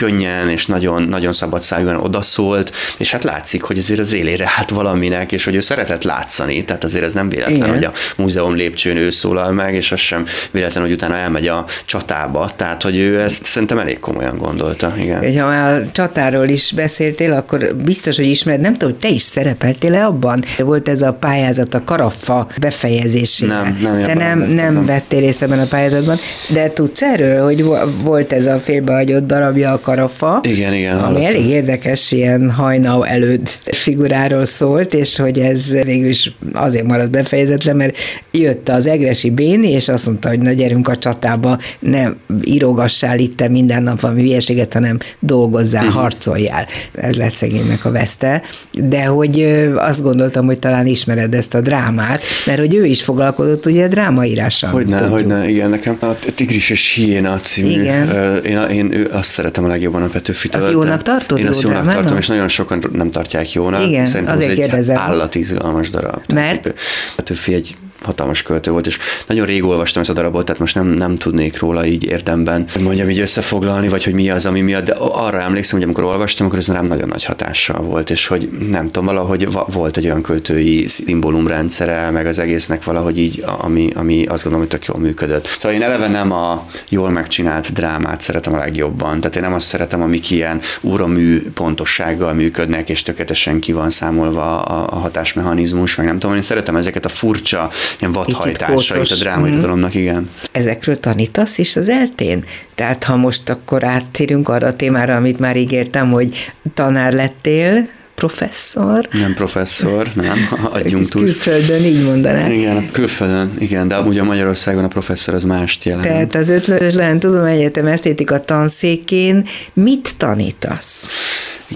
[0.00, 4.70] könnyen és nagyon, nagyon szabad szájúan odaszólt, és hát látszik, hogy azért az élére hát
[4.70, 7.70] valaminek, és hogy ő szeretett látszani, tehát azért ez nem véletlen, Igen.
[7.70, 11.64] hogy a múzeum lépcsőn ő szólal meg, és az sem véletlen, hogy utána elmegy a
[11.84, 14.92] csatába, tehát hogy ő ezt szerintem elég komolyan gondolta.
[14.98, 15.40] Igen.
[15.40, 19.22] Ha már a csatáról is beszéltél, akkor biztos, hogy ismered, nem tudom, hogy te is
[19.22, 20.42] szerepeltél-e abban?
[20.58, 23.54] Volt ez a pályázat a karaffa befejezésére.
[23.54, 24.02] Nem, nem.
[24.02, 27.64] Te nem, nem vettél részt ebben a pályázatban, de tudsz erről, hogy
[28.02, 30.40] volt ez a félbehagyott darabja a karafa.
[30.42, 30.92] Igen, igen.
[30.92, 31.24] Ami hallottam.
[31.24, 37.76] elég érdekes, ilyen hajnau előtt figuráról szólt, és hogy ez végül is azért maradt befejezetlen,
[37.76, 37.96] mert
[38.30, 43.48] jött az egresi Béni, és azt mondta, hogy na gyerünk a csatába, nem írogassál itt
[43.48, 46.00] minden nap valami hülyeséget, hanem dolgozzál, uh-huh.
[46.00, 46.66] harcoljál.
[46.94, 48.42] Ez lett szegénynek a veszte.
[48.72, 49.40] De hogy
[49.76, 54.70] azt gondoltam, hogy talán ismered ezt a drámát, mert hogy ő is foglalkozott ugye drámaírással.
[54.70, 58.08] Hogyne, hogyne, igen, nekem a Tigris és Hiéna című, igen.
[58.44, 60.62] Én, én, én azt szeretem a legjobban a Petőfitől.
[60.62, 61.38] Az jónak tartod?
[61.38, 63.82] Én azt jónak tartom, és nagyon sokan nem tartják jónak.
[63.86, 66.22] Igen, Szerintem azért ez egy állatizgalmas darab.
[66.32, 66.74] Mert?
[67.16, 70.86] Petőfi egy hatalmas költő volt, és nagyon rég olvastam ezt a darabot, tehát most nem,
[70.86, 74.92] nem tudnék róla így érdemben mondjam így összefoglalni, vagy hogy mi az, ami miatt, de
[74.98, 78.86] arra emlékszem, hogy amikor olvastam, akkor ez rám nagyon nagy hatással volt, és hogy nem
[78.86, 84.42] tudom, valahogy volt egy olyan költői szimbólumrendszere, meg az egésznek valahogy így, ami, ami azt
[84.42, 85.46] gondolom, hogy tök jól működött.
[85.46, 89.66] Szóval én eleve nem a jól megcsinált drámát szeretem a legjobban, tehát én nem azt
[89.66, 96.18] szeretem, amik ilyen úramű pontossággal működnek, és tökéletesen ki van számolva a hatásmechanizmus, meg nem
[96.18, 99.98] tudom, én szeretem ezeket a furcsa ilyen vadhajtásait a drámairodalomnak, mhm.
[99.98, 100.30] igen.
[100.52, 102.44] Ezekről tanítasz is az eltén?
[102.74, 107.88] Tehát ha most akkor áttérünk arra a témára, amit már ígértem, hogy tanár lettél,
[108.20, 109.08] professzor.
[109.12, 111.22] Nem professzor, nem, adjunktus.
[111.22, 112.52] Külföldön így mondanák.
[112.52, 116.06] Igen, külföldön, igen, de amúgy a Magyarországon a professzor az mást jelent.
[116.06, 121.10] Tehát az Ötlös tudom Egyetem esztétika tanszékén mit tanítasz?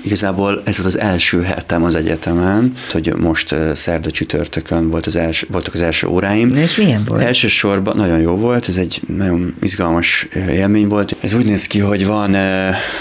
[0.02, 5.46] Igazából ez volt az első hetem az egyetemen, hogy most szerda csütörtökön volt az els,
[5.50, 6.50] voltak az első óráim.
[6.56, 7.22] És milyen volt?
[7.22, 11.16] Elsősorban nagyon jó volt, ez egy nagyon izgalmas élmény volt.
[11.20, 12.36] Ez úgy néz ki, hogy van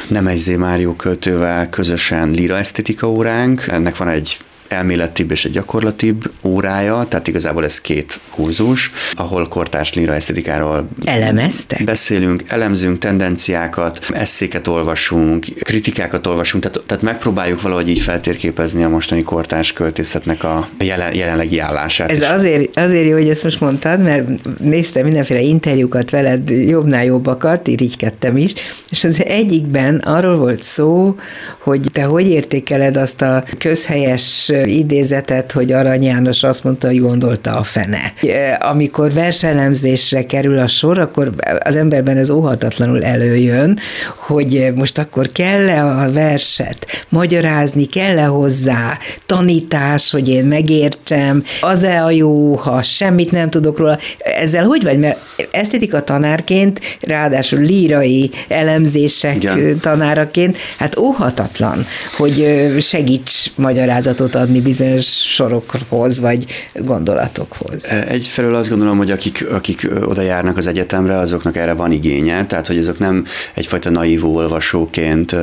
[0.08, 4.38] Nemezzé Márió költővel közösen lira esztétika óránk, ennek van egy
[4.74, 11.84] elméletibb és egy gyakorlatibb órája, tehát igazából ez két kurzus, ahol kortárs líra esztetikáról elemeztek.
[11.84, 19.24] Beszélünk, elemzünk tendenciákat, eszéket olvasunk, kritikákat olvasunk, tehát, tehát megpróbáljuk valahogy így feltérképezni a mostani
[19.24, 22.12] kortárs költészetnek a jelen, jelenlegi állását.
[22.12, 27.68] Ez azért, azért jó, hogy ezt most mondtad, mert néztem mindenféle interjúkat veled, jobbnál jobbakat,
[27.68, 28.54] irigykedtem is,
[28.90, 31.16] és az egyikben arról volt szó,
[31.60, 37.52] hogy te hogy értékeled azt a közhelyes idézetet, hogy Arany János azt mondta, hogy gondolta
[37.52, 38.14] a fene.
[38.60, 43.80] Amikor verselemzésre kerül a sor, akkor az emberben ez óhatatlanul előjön,
[44.18, 52.12] hogy most akkor kell-e a verset magyarázni, kell-e hozzá tanítás, hogy én megértsem, az-e a
[52.12, 53.98] jó, ha semmit nem tudok róla.
[54.18, 55.00] Ezzel hogy vagy?
[55.00, 55.18] Mert
[55.52, 59.80] esztétika tanárként, ráadásul lírai elemzések Igen.
[59.80, 61.86] tanáraként, hát óhatatlan,
[62.18, 67.86] hogy segíts magyarázatot adni bizonyos sorokhoz, vagy gondolatokhoz.
[67.86, 72.46] E, egyfelől azt gondolom, hogy akik, akik oda járnak az egyetemre, azoknak erre van igénye,
[72.46, 75.36] tehát hogy azok nem egyfajta naív olvasóként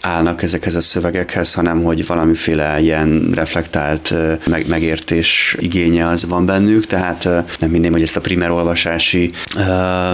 [0.00, 4.14] állnak ezekhez a szövegekhez, hanem hogy valamiféle ilyen reflektált
[4.46, 7.28] meg, megértés igénye az van bennük, tehát
[7.58, 9.30] nem minden, hogy ezt a primer olvasási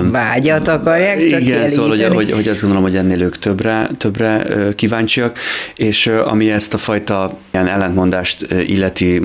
[0.02, 4.46] vágyat akarják csak Igen, szóval, hogy, hogy, hogy azt gondolom, hogy ennél ők többre, többre
[4.76, 5.38] kíváncsiak,
[5.74, 9.20] és ami ezt a fajta ilyen ellentmondást illeti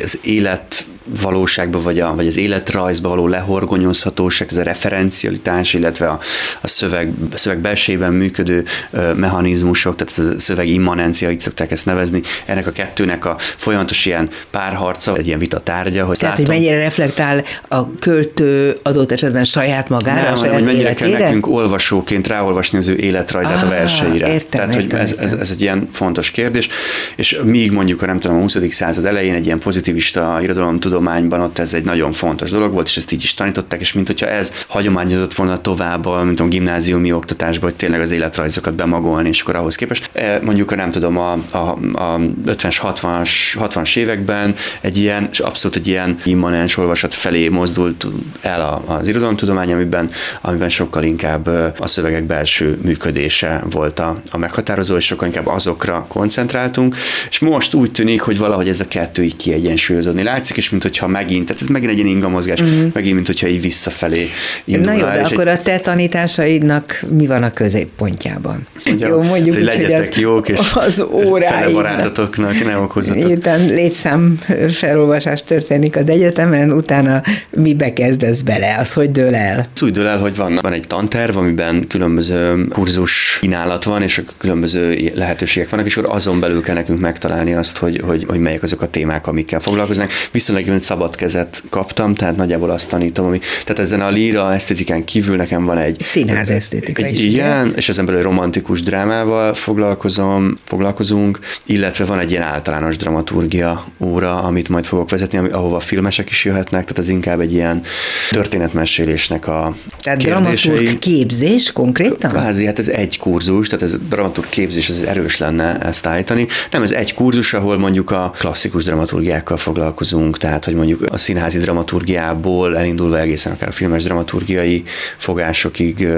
[0.00, 6.18] az élet valóságba, vagy, a, vagy az életrajzba való lehorgonyozhatóság, ez a referencialitás, illetve a,
[6.60, 11.70] a szöveg, a szöveg belsejében működő ö, mechanizmusok, tehát ez a szöveg immanencia, így szokták
[11.70, 16.04] ezt nevezni, ennek a kettőnek a folyamatos ilyen párharca, egy ilyen vita tárgya.
[16.04, 20.54] Hogy tehát, látom, hogy mennyire reflektál a költő adott esetben saját magára, nem, a saját
[20.54, 21.10] hogy mennyire életére?
[21.10, 24.32] kell nekünk olvasóként ráolvasni az ő életrajzát ah, a verseire.
[24.32, 26.68] Értem, tehát, értem, hogy ez, ez, ez, egy ilyen fontos kérdés,
[27.16, 28.56] és míg mondjuk a nem tudom, a 20.
[28.68, 32.96] század elején egy ilyen pozitivista irodalom irodalomtudományban ott ez egy nagyon fontos dolog volt, és
[32.96, 37.12] ezt így is tanították, és mint hogyha ez hagyományozott volna tovább a, mint a gimnáziumi
[37.12, 40.10] oktatásba, hogy tényleg az életrajzokat bemagolni, és akkor ahhoz képest.
[40.12, 41.56] E, mondjuk, nem tudom, a, a,
[41.92, 48.06] a 50-es, 60-as, 60-as években egy ilyen, és abszolút egy ilyen immanens olvasat felé mozdult
[48.40, 50.10] el az irodalomtudomány, amiben,
[50.40, 51.46] amiben sokkal inkább
[51.78, 56.96] a szövegek belső működése volt a, a meghatározó, és sokkal inkább azokra koncentráltunk,
[57.30, 61.06] és most úgy tűnik, hogy valahogy ez a kettő így kiegyensúlyozódni látszik, és mint hogyha
[61.06, 62.90] megint, tehát ez megint egy ilyen ingamozgás, uh-huh.
[62.92, 64.26] megint, mint hogyha így visszafelé
[64.64, 64.84] indul.
[64.84, 65.58] Na jó, de akkor egy...
[65.58, 68.66] a te tanításaidnak mi van a középpontjában?
[68.86, 71.74] Ugye, jó, mondjuk hogy legyetek az, jók, és az óráid.
[71.74, 73.24] barátotoknak, ne okozzatok.
[73.24, 74.38] Miután létszám
[74.70, 79.68] felolvasás történik az egyetemen, utána mibe kezdesz bele, az hogy dől el?
[79.74, 84.22] Az úgy dől el, hogy van, van egy tanterv, amiben különböző kurzus kínálat van, és
[84.38, 88.62] különböző lehetőségek vannak, és akkor azon belül kell nekünk megtalálni azt, hogy, hogy, hogy melyek
[88.62, 90.10] azok a témák, amikkel foglalkoznak.
[90.32, 95.04] Viszonylag én szabad kezet kaptam, tehát nagyjából azt tanítom, ami, tehát ezen a líra esztétikán
[95.04, 97.22] kívül nekem van egy színház esztétika egy, is.
[97.22, 104.42] Igen, és ezen belül romantikus drámával foglalkozom, foglalkozunk, illetve van egy ilyen általános dramaturgia óra,
[104.42, 107.82] amit majd fogok vezetni, ahova filmesek is jöhetnek, tehát az inkább egy ilyen
[108.30, 110.70] történetmesélésnek a Tehát kérdései.
[110.72, 112.30] dramaturg képzés konkrétan?
[112.30, 116.46] Kvázi, hát ez egy kurzus, tehát ez dramaturg képzés, ez erős lenne ezt állítani.
[116.70, 121.58] Nem, ez egy kurzus, ahol mondjuk a klasszikus dramaturgiákkal foglalkozunk, tehát hogy mondjuk a színházi
[121.58, 124.82] dramaturgiából elindulva egészen akár a filmes dramaturgiai
[125.16, 126.08] fogásokig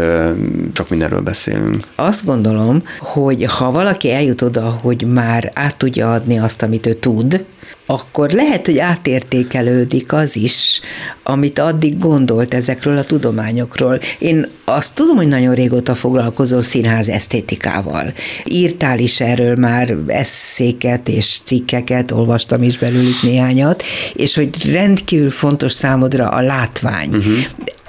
[0.72, 1.82] csak mindenről beszélünk.
[1.94, 6.92] Azt gondolom, hogy ha valaki eljut oda, hogy már át tudja adni azt, amit ő
[6.92, 7.44] tud,
[7.86, 10.80] akkor lehet, hogy átértékelődik az is,
[11.22, 14.00] amit addig gondolt ezekről a tudományokról.
[14.18, 18.12] Én azt tudom, hogy nagyon régóta foglalkozol színház esztétikával.
[18.44, 23.82] Írtál is erről már eszéket és cikkeket, olvastam is belőlük néhányat,
[24.14, 27.08] és hogy rendkívül fontos számodra a látvány.
[27.08, 27.36] Uh-huh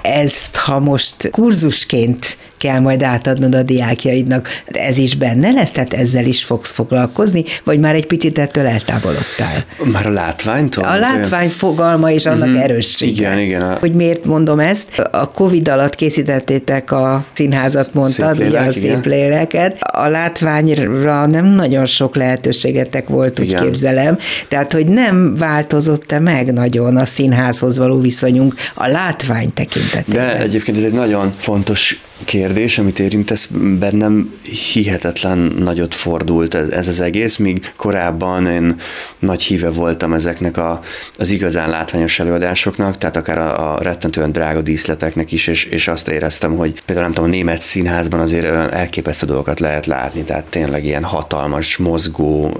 [0.04, 5.70] ezt, ha most kurzusként kell majd átadnod a diákjaidnak, ez is benne lesz?
[5.70, 7.44] Tehát ezzel is fogsz foglalkozni?
[7.64, 9.64] Vagy már egy picit ettől eltávolodtál?
[9.92, 10.84] Már a látványtól?
[10.84, 12.62] A látvány fogalma és annak uh-huh.
[12.62, 13.12] erőssége.
[13.12, 13.76] Igen, igen.
[13.78, 14.98] Hogy miért mondom ezt?
[15.10, 19.02] A Covid alatt készítettétek a színházat, mondtad, szép lélek, ugye a szép igen.
[19.04, 19.80] léleket.
[19.80, 23.62] A látványra nem nagyon sok lehetőségetek volt, úgy igen.
[23.62, 24.18] képzelem.
[24.48, 29.93] Tehát, hogy nem változott-e meg nagyon a színházhoz való viszonyunk a látvány tekintetében?
[30.06, 33.46] De egyébként ez egy nagyon fontos kérdés, amit érintesz,
[33.78, 34.34] bennem
[34.72, 38.76] hihetetlen nagyot fordult ez, ez az egész, míg korábban én
[39.18, 40.80] nagy híve voltam ezeknek a,
[41.18, 46.08] az igazán látványos előadásoknak, tehát akár a, a rettentően drága díszleteknek is, és, és azt
[46.08, 50.84] éreztem, hogy például nem tudom, a német színházban azért elképesztő dolgokat lehet látni, tehát tényleg
[50.84, 52.56] ilyen hatalmas, mozgó,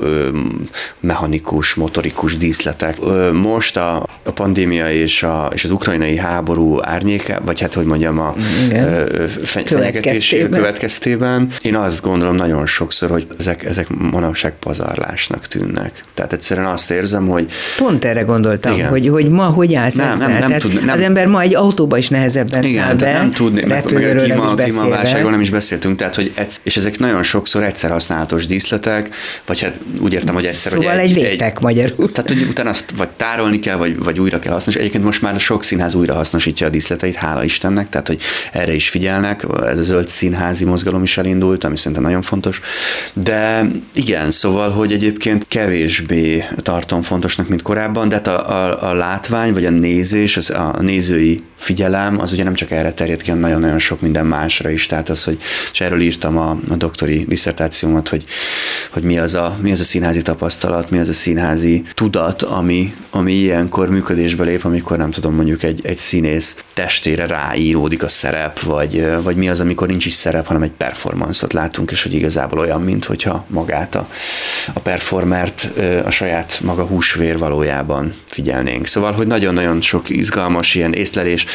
[1.00, 2.98] mechanikus, motorikus díszletek.
[3.32, 8.18] Most a, a pandémia és, a, és az ukrajnai háború árnyéke, vagy hát hogy mondjam,
[8.18, 8.34] a
[8.66, 8.92] Igen
[9.62, 11.48] fenyegetés következtében.
[11.60, 16.00] Én azt gondolom nagyon sokszor, hogy ezek, ezek manapság pazarlásnak tűnnek.
[16.14, 17.52] Tehát egyszerűen azt érzem, hogy...
[17.76, 18.88] Pont erre gondoltam, igen.
[18.88, 20.28] hogy, hogy ma hogy állsz nem, ezzel?
[20.28, 23.30] Nem, nem, tud, nem, az ember ma egy autóba is nehezebben igen, száll be, nem
[23.30, 27.22] tudni, meg, meg a klíma, klímaválságról nem is beszéltünk, tehát hogy ez, és ezek nagyon
[27.22, 29.08] sokszor egyszer használatos díszletek,
[29.46, 32.12] vagy hát úgy értem, hogy egyszer, szóval hogy egy, egy vétek magyarul.
[32.12, 34.88] Tehát, hogy utána azt vagy tárolni kell, vagy, vagy újra kell hasznosítani.
[34.88, 38.20] Egyébként most már sok színház újra hasznosítja a díszleteit, hála Istennek, tehát hogy
[38.52, 42.60] erre is figyelnek, ez a zöld színházi mozgalom is elindult, ami szerintem nagyon fontos.
[43.12, 48.92] De igen, szóval, hogy egyébként kevésbé tartom fontosnak, mint korábban, de hát a, a, a
[48.92, 53.28] látvány, vagy a nézés, az, a nézői figyelem, az ugye nem csak erre terjed ki,
[53.28, 54.86] hanem nagyon-nagyon sok minden másra is.
[54.86, 55.38] Tehát az, hogy,
[55.72, 58.24] és erről írtam a, a doktori diszertációmat, hogy,
[58.90, 62.94] hogy mi, az a, mi az a színházi tapasztalat, mi az a színházi tudat, ami,
[63.10, 68.60] ami ilyenkor működésbe lép, amikor nem tudom, mondjuk egy, egy színész testére ráíródik a szerep,
[68.60, 72.58] vagy, vagy mi az, amikor nincs is szerep, hanem egy performanszot látunk, és hogy igazából
[72.58, 74.08] olyan, mint hogyha magát a,
[74.72, 75.68] a performert
[76.04, 78.86] a saját maga húsvér valójában figyelnénk.
[78.86, 81.46] Szóval, hogy nagyon-nagyon sok izgalmas ilyen észlelés,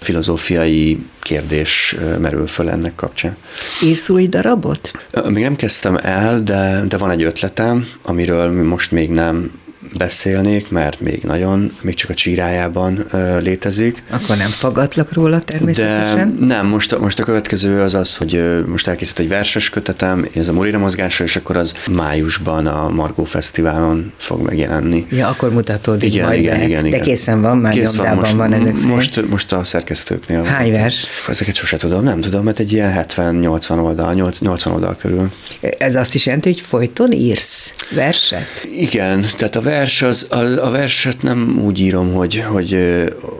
[0.00, 3.36] filozófiai kérdés merül föl ennek kapcsán.
[3.82, 4.90] Írsz új darabot?
[5.28, 9.50] Még nem kezdtem el, de, de van egy ötletem, amiről most még nem
[9.96, 13.04] beszélnék, mert még nagyon, még csak a csírájában
[13.40, 14.02] létezik.
[14.10, 16.36] Akkor nem fogadlak róla természetesen?
[16.38, 20.28] De nem, most a, most a következő az az, hogy most elkészült egy verses kötetem,
[20.34, 25.06] ez a Morira mozgása, és akkor az májusban a Margó Fesztiválon fog megjelenni.
[25.10, 26.64] Ja, akkor mutatódik igen, majd igen, be.
[26.64, 26.98] Igen, igen.
[26.98, 28.94] De készen van, már Kész van, most, van ezek szerint.
[28.94, 30.42] Most, most a szerkesztőknél.
[30.42, 31.06] Hány vers?
[31.28, 35.30] Ezeket sose tudom, nem tudom, mert egy ilyen 70-80 oldal, 80 oldal körül.
[35.78, 37.74] Ez azt is jelenti, hogy folyton írsz?
[37.94, 38.66] verset?
[38.76, 42.78] Igen, tehát a vers az, a, a verset nem úgy írom, hogy, hogy,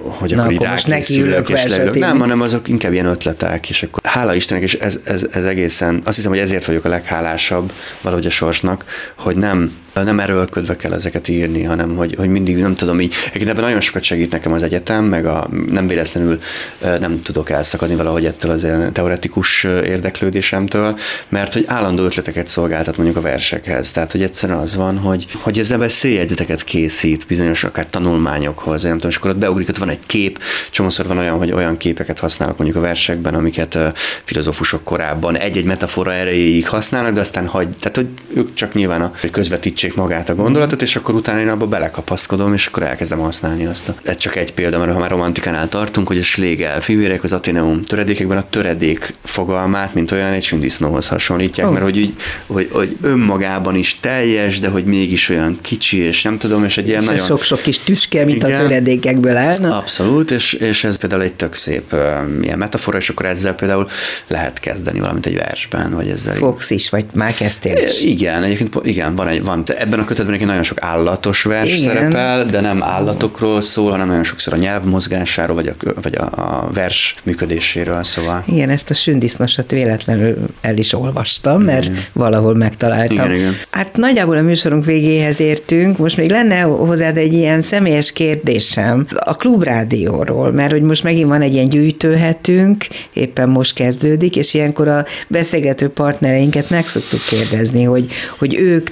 [0.01, 1.99] hogy Na, akkor, akkor most neki ülök és leülök.
[1.99, 6.01] Nem, hanem azok inkább ilyen ötletek, és akkor hála Istennek, és ez, ez, ez egészen,
[6.05, 8.84] azt hiszem, hogy ezért vagyok a leghálásabb valahogy a sorsnak,
[9.16, 13.51] hogy nem nem erőlködve kell ezeket írni, hanem hogy, hogy mindig, nem tudom így, egyébként
[13.51, 16.38] ebben nagyon sokat segít nekem az egyetem, meg a, nem véletlenül
[16.80, 23.20] nem tudok elszakadni valahogy ettől az teoretikus érdeklődésemtől, mert hogy állandó ötleteket szolgáltat mondjuk a
[23.20, 23.90] versekhez.
[23.90, 29.11] Tehát, hogy egyszerűen az van, hogy, hogy ezzel beszéljegyzeteket készít bizonyos akár tanulmányokhoz, nem tudom,
[29.11, 30.38] és akkor ott beugrik, ott van egy kép,
[30.70, 33.78] csomószor van olyan, hogy olyan képeket használok mondjuk a versekben, amiket
[34.24, 39.12] filozófusok korábban egy-egy metafora erejéig használnak, de aztán hagy, tehát hogy ők csak nyilván a
[39.30, 43.66] közvetítsék építsék magát a gondolatot, és akkor utána én abba belekapaszkodom, és akkor elkezdem használni
[43.66, 43.93] azt.
[44.03, 47.85] Ez csak egy példa, mert ha már romantikánál tartunk, hogy a Schlegel fivérek az Ateneum
[47.85, 51.72] töredékekben a töredék fogalmát, mint olyan egy sündisznóhoz hasonlítják, oh.
[51.72, 52.14] mert hogy, úgy,
[52.47, 56.89] hogy, hogy önmagában is teljes, de hogy mégis olyan kicsi, és nem tudom, és egy
[56.89, 57.26] ilyen és nagyon...
[57.26, 59.76] sok-sok kis tüske, mint Igen, a töredékekből állna.
[59.76, 62.01] Abszolút, és, és ez például egy tök szép uh,
[62.41, 63.89] ilyen metafora, és akkor ezzel például
[64.26, 66.35] lehet kezdeni valamit egy versben, vagy ezzel.
[66.35, 68.01] Fogsz is, vagy már kezdtél is.
[68.01, 71.81] Igen, egyébként igen, van, egy, van ebben a kötetben egy nagyon sok állatos vers Igen.
[71.81, 76.22] szerepel, de nem állatokról szól, hanem nagyon sokszor a nyelv mozgásáról, vagy a, vagy a,
[76.22, 78.45] a vers működéséről, szóval.
[78.47, 82.05] Igen, ezt a sündisznasat véletlenül el is olvastam, mert igen.
[82.12, 83.16] valahol megtaláltam.
[83.16, 83.53] Igen, igen.
[83.70, 89.35] Hát nagyjából a műsorunk végéhez értünk, most még lenne hozzád egy ilyen személyes kérdésem a
[89.35, 95.05] klubrádióról, mert hogy most megint van egy ilyen gyűjtőhetünk, éppen most kezdődik, és ilyenkor a
[95.29, 98.07] beszélgető partnereinket meg szoktuk kérdezni, hogy,
[98.39, 98.89] hogy ők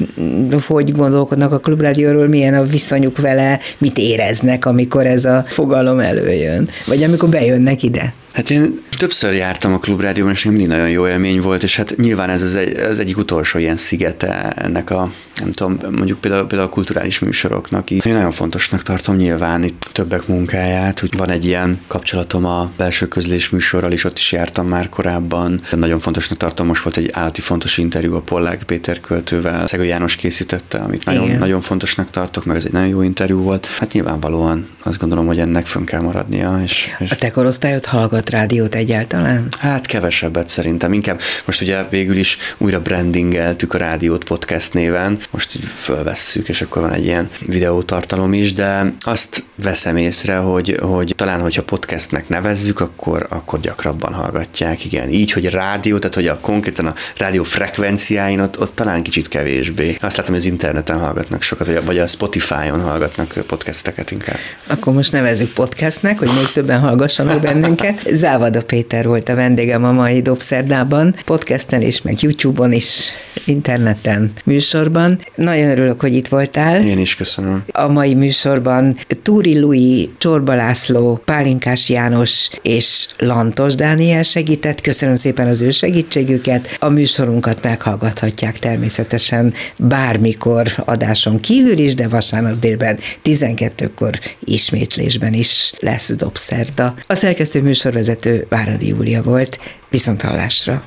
[0.72, 6.68] hogy gondolkodnak a klubrádióról, milyen a viszonyuk vele, mit éreznek, amikor ez a fogalom előjön,
[6.86, 8.12] vagy amikor bejönnek ide.
[8.32, 12.30] Hát én többször jártam a klubrádióban, és mindig nagyon jó élmény volt, és hát nyilván
[12.30, 16.68] ez az, egy, az egyik utolsó ilyen szigete ennek a, nem tudom, mondjuk például, például
[16.68, 17.90] a kulturális műsoroknak.
[17.90, 23.08] Én nagyon fontosnak tartom nyilván itt többek munkáját, hogy van egy ilyen kapcsolatom a belső
[23.08, 25.60] közlés műsorral, és ott is jártam már korábban.
[25.70, 30.16] Nagyon fontosnak tartom, most volt egy állati fontos interjú a Pollák Péter költővel, Szegő János
[30.16, 33.66] készítette, amit nagyon, nagyon fontosnak tartok, meg ez egy nagyon jó interjú volt.
[33.66, 36.60] Hát nyilvánvalóan azt gondolom, hogy ennek fönn kell maradnia.
[36.62, 37.10] És, és...
[37.10, 39.46] A te korosztályod hallgat hallgat rádiót egyáltalán?
[39.58, 40.92] Hát kevesebbet szerintem.
[40.92, 45.18] Inkább most ugye végül is újra brandingeltük a rádiót podcast néven.
[45.30, 50.78] Most így fölvesszük, és akkor van egy ilyen videótartalom is, de azt veszem észre, hogy,
[50.80, 54.84] hogy talán, hogyha podcastnek nevezzük, akkor, akkor gyakrabban hallgatják.
[54.84, 59.28] Igen, így, hogy rádió, tehát hogy a konkrétan a rádió frekvenciáin ott, ott talán kicsit
[59.28, 59.96] kevésbé.
[60.00, 64.38] Azt látom, hogy az interneten hallgatnak sokat, vagy a, vagy a Spotify-on hallgatnak podcasteket inkább.
[64.66, 68.02] Akkor most nevezzük podcastnek, hogy még többen hallgassanak bennünket.
[68.12, 73.10] Závada Péter volt a vendégem a mai Dobszerdában, podcasten is, meg YouTube-on is,
[73.44, 75.20] interneten, műsorban.
[75.34, 76.86] Nagyon örülök, hogy itt voltál.
[76.86, 77.64] Én is köszönöm.
[77.72, 84.80] A mai műsorban Túri Lui, Csorba László, Pálinkás János és Lantos Dániel segített.
[84.80, 86.76] Köszönöm szépen az ő segítségüket.
[86.80, 96.12] A műsorunkat meghallgathatják természetesen bármikor adáson kívül is, de vasárnap délben 12-kor ismétlésben is lesz
[96.16, 96.94] Dobszerda.
[97.06, 99.58] A szerkesztő műsor műsorvezető Váradi Júlia volt.
[99.88, 100.84] Viszont hallásra!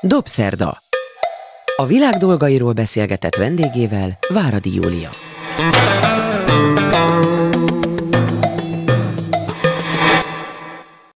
[0.00, 0.82] Dobszerda.
[1.76, 5.08] A világ dolgairól beszélgetett vendégével Váradi Júlia.